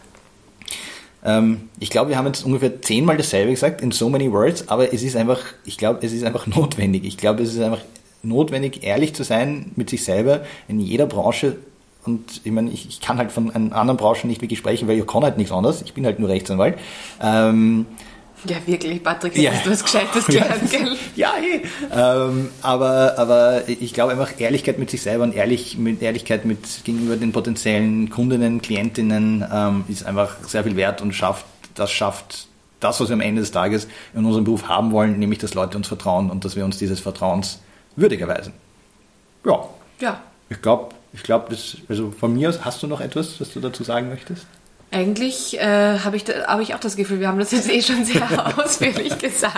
Ähm, 1.24 1.68
ich 1.80 1.90
glaube, 1.90 2.10
wir 2.10 2.16
haben 2.16 2.26
jetzt 2.26 2.44
ungefähr 2.44 2.80
zehnmal 2.80 3.16
dasselbe 3.16 3.50
gesagt, 3.50 3.82
in 3.82 3.90
so 3.90 4.08
many 4.08 4.30
words, 4.30 4.68
aber 4.68 4.94
es 4.94 5.02
ist 5.02 5.16
einfach, 5.16 5.40
ich 5.64 5.78
glaube, 5.78 5.98
es 6.06 6.12
ist 6.12 6.22
einfach 6.22 6.46
notwendig. 6.46 7.04
Ich 7.04 7.16
glaube, 7.16 7.42
es 7.42 7.52
ist 7.52 7.60
einfach 7.60 7.82
notwendig, 8.22 8.84
ehrlich 8.84 9.16
zu 9.16 9.24
sein 9.24 9.72
mit 9.74 9.90
sich 9.90 10.04
selber 10.04 10.42
in 10.68 10.78
jeder 10.78 11.06
Branche 11.06 11.56
und 12.04 12.40
ich 12.44 12.52
meine, 12.52 12.70
ich, 12.70 12.88
ich 12.88 13.00
kann 13.00 13.18
halt 13.18 13.30
von 13.30 13.50
einer 13.50 13.74
anderen 13.74 13.96
Branche 13.96 14.26
nicht 14.26 14.40
wirklich 14.40 14.58
sprechen, 14.58 14.88
weil 14.88 14.98
ich 14.98 15.06
kann 15.06 15.22
halt 15.22 15.36
nichts 15.36 15.52
anderes. 15.52 15.82
Ich 15.82 15.92
bin 15.92 16.06
halt 16.06 16.18
nur 16.18 16.28
Rechtsanwalt. 16.28 16.78
Ähm, 17.20 17.86
ja, 18.46 18.56
wirklich, 18.64 19.02
Patrick, 19.02 19.36
ja. 19.36 19.52
hast 19.52 19.66
du 19.66 19.70
was 19.70 19.82
Gescheites 19.84 20.26
gelernt, 20.26 20.70
gell? 20.70 20.96
Ja, 21.14 21.34
hey. 21.38 21.62
ähm, 21.92 22.48
aber, 22.62 23.18
aber 23.18 23.68
ich 23.68 23.92
glaube 23.92 24.12
einfach, 24.12 24.32
Ehrlichkeit 24.38 24.78
mit 24.78 24.90
sich 24.90 25.02
selber 25.02 25.24
und 25.24 25.34
ehrlich, 25.34 25.76
mit 25.76 26.00
Ehrlichkeit 26.00 26.46
mit 26.46 26.84
gegenüber 26.84 27.16
den 27.16 27.32
potenziellen 27.32 28.08
Kundinnen, 28.08 28.62
Klientinnen 28.62 29.44
ähm, 29.52 29.84
ist 29.88 30.06
einfach 30.06 30.38
sehr 30.46 30.64
viel 30.64 30.76
wert 30.76 31.02
und 31.02 31.12
schafft, 31.12 31.44
das 31.74 31.90
schafft 31.90 32.48
das, 32.80 32.98
was 32.98 33.08
wir 33.08 33.14
am 33.14 33.20
Ende 33.20 33.42
des 33.42 33.50
Tages 33.50 33.88
in 34.14 34.24
unserem 34.24 34.44
Beruf 34.44 34.68
haben 34.68 34.90
wollen, 34.90 35.18
nämlich, 35.18 35.38
dass 35.38 35.52
Leute 35.52 35.76
uns 35.76 35.88
vertrauen 35.88 36.30
und 36.30 36.46
dass 36.46 36.56
wir 36.56 36.64
uns 36.64 36.78
dieses 36.78 37.00
Vertrauens 37.00 37.60
würdig 37.96 38.22
erweisen. 38.22 38.54
Ja. 39.44 39.68
Ja. 40.00 40.20
Ich 40.48 40.62
glaube, 40.62 40.94
ich 41.12 41.22
glaube, 41.22 41.56
also 41.88 42.10
von 42.10 42.34
mir 42.34 42.48
aus, 42.48 42.64
hast 42.64 42.82
du 42.82 42.86
noch 42.86 43.00
etwas, 43.00 43.40
was 43.40 43.52
du 43.52 43.60
dazu 43.60 43.82
sagen 43.82 44.08
möchtest? 44.08 44.46
Eigentlich 44.92 45.56
äh, 45.60 46.00
habe 46.00 46.16
ich, 46.16 46.24
hab 46.24 46.60
ich 46.60 46.74
auch 46.74 46.80
das 46.80 46.96
Gefühl, 46.96 47.20
wir 47.20 47.28
haben 47.28 47.38
das 47.38 47.52
jetzt 47.52 47.70
eh 47.70 47.80
schon 47.80 48.04
sehr 48.04 48.58
ausführlich 48.58 49.18
gesagt. 49.18 49.54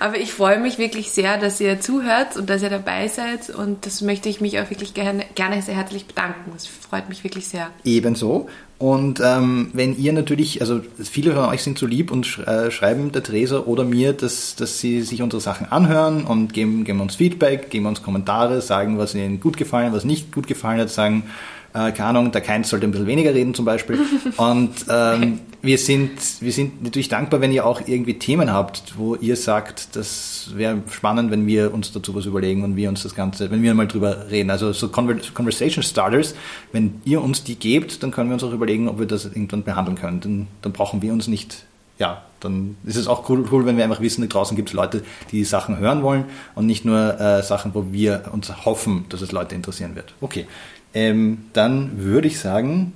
Aber 0.00 0.18
ich 0.18 0.32
freue 0.32 0.58
mich 0.58 0.78
wirklich 0.78 1.10
sehr, 1.10 1.36
dass 1.36 1.60
ihr 1.60 1.78
zuhört 1.80 2.36
und 2.36 2.48
dass 2.48 2.62
ihr 2.62 2.70
dabei 2.70 3.08
seid. 3.08 3.50
Und 3.50 3.84
das 3.84 4.00
möchte 4.00 4.30
ich 4.30 4.40
mich 4.40 4.58
auch 4.58 4.70
wirklich 4.70 4.94
gerne, 4.94 5.26
gerne 5.34 5.60
sehr 5.60 5.76
herzlich 5.76 6.06
bedanken. 6.06 6.52
Das 6.54 6.66
freut 6.66 7.10
mich 7.10 7.22
wirklich 7.22 7.48
sehr. 7.48 7.68
Ebenso. 7.84 8.48
Und 8.78 9.20
ähm, 9.22 9.68
wenn 9.74 9.94
ihr 9.98 10.14
natürlich, 10.14 10.62
also 10.62 10.80
viele 10.98 11.34
von 11.34 11.44
euch 11.50 11.62
sind 11.62 11.78
so 11.78 11.84
lieb 11.84 12.10
und 12.10 12.38
äh, 12.46 12.70
schreiben 12.70 13.12
der 13.12 13.22
Theresa 13.22 13.58
oder 13.58 13.84
mir, 13.84 14.14
dass, 14.14 14.56
dass 14.56 14.78
sie 14.78 15.02
sich 15.02 15.20
unsere 15.20 15.42
Sachen 15.42 15.70
anhören 15.70 16.24
und 16.24 16.54
geben, 16.54 16.84
geben 16.84 17.02
uns 17.02 17.16
Feedback, 17.16 17.68
geben 17.68 17.84
uns 17.84 18.02
Kommentare, 18.02 18.62
sagen, 18.62 18.96
was 18.96 19.14
ihnen 19.14 19.38
gut 19.38 19.58
gefallen, 19.58 19.92
was 19.92 20.04
nicht 20.06 20.32
gut 20.32 20.46
gefallen 20.46 20.80
hat, 20.80 20.88
sagen, 20.88 21.24
äh, 21.72 21.92
keine 21.92 22.18
Ahnung, 22.18 22.32
der 22.32 22.40
Keins 22.40 22.68
sollte 22.68 22.86
ein 22.86 22.90
bisschen 22.90 23.06
weniger 23.06 23.32
reden 23.32 23.54
zum 23.54 23.64
Beispiel. 23.64 23.98
Und 24.36 24.86
ähm, 24.88 25.40
wir, 25.62 25.78
sind, 25.78 26.10
wir 26.40 26.52
sind 26.52 26.82
natürlich 26.82 27.08
dankbar, 27.08 27.40
wenn 27.40 27.52
ihr 27.52 27.64
auch 27.64 27.82
irgendwie 27.86 28.18
Themen 28.18 28.52
habt, 28.52 28.94
wo 28.96 29.14
ihr 29.14 29.36
sagt, 29.36 29.94
das 29.94 30.50
wäre 30.54 30.82
spannend, 30.90 31.30
wenn 31.30 31.46
wir 31.46 31.72
uns 31.72 31.92
dazu 31.92 32.14
was 32.14 32.26
überlegen 32.26 32.64
und 32.64 32.76
wir 32.76 32.88
uns 32.88 33.02
das 33.02 33.14
Ganze, 33.14 33.50
wenn 33.50 33.62
wir 33.62 33.74
mal 33.74 33.86
drüber 33.86 34.30
reden. 34.30 34.50
Also 34.50 34.72
so 34.72 34.88
Conversation 34.88 35.82
Starters, 35.82 36.34
wenn 36.72 37.00
ihr 37.04 37.22
uns 37.22 37.44
die 37.44 37.56
gebt, 37.56 38.02
dann 38.02 38.10
können 38.10 38.30
wir 38.30 38.34
uns 38.34 38.44
auch 38.44 38.52
überlegen, 38.52 38.88
ob 38.88 38.98
wir 38.98 39.06
das 39.06 39.26
irgendwann 39.26 39.62
behandeln 39.62 39.96
können. 39.96 40.20
Dann, 40.20 40.46
dann 40.62 40.72
brauchen 40.72 41.02
wir 41.02 41.12
uns 41.12 41.28
nicht 41.28 41.64
ja, 42.00 42.22
dann 42.40 42.78
ist 42.84 42.96
es 42.96 43.06
auch 43.06 43.28
cool, 43.28 43.46
cool, 43.52 43.66
wenn 43.66 43.76
wir 43.76 43.84
einfach 43.84 44.00
wissen, 44.00 44.22
da 44.22 44.26
draußen 44.26 44.56
gibt 44.56 44.70
es 44.70 44.72
Leute, 44.72 45.02
die 45.30 45.36
die 45.36 45.44
Sachen 45.44 45.76
hören 45.78 46.02
wollen 46.02 46.24
und 46.54 46.64
nicht 46.64 46.86
nur 46.86 47.20
äh, 47.20 47.42
Sachen, 47.42 47.74
wo 47.74 47.92
wir 47.92 48.30
uns 48.32 48.64
hoffen, 48.64 49.04
dass 49.10 49.20
es 49.20 49.32
Leute 49.32 49.54
interessieren 49.54 49.94
wird. 49.94 50.14
Okay, 50.22 50.46
ähm, 50.94 51.46
dann 51.52 52.02
würde 52.02 52.28
ich 52.28 52.38
sagen, 52.38 52.92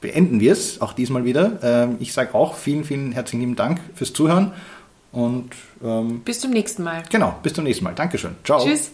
beenden 0.00 0.40
wir 0.40 0.52
es 0.52 0.80
auch 0.80 0.92
diesmal 0.92 1.24
wieder. 1.24 1.58
Ähm, 1.62 1.96
ich 2.00 2.12
sage 2.12 2.34
auch 2.34 2.54
vielen, 2.54 2.84
vielen 2.84 3.12
herzlichen 3.12 3.40
lieben 3.40 3.56
Dank 3.56 3.80
fürs 3.94 4.12
Zuhören 4.12 4.52
und 5.12 5.50
ähm, 5.82 6.20
bis 6.20 6.40
zum 6.40 6.50
nächsten 6.50 6.82
Mal. 6.82 7.02
Genau, 7.10 7.34
bis 7.42 7.54
zum 7.54 7.64
nächsten 7.64 7.84
Mal. 7.84 7.94
Dankeschön. 7.94 8.36
Ciao. 8.44 8.64
Tschüss. 8.64 8.92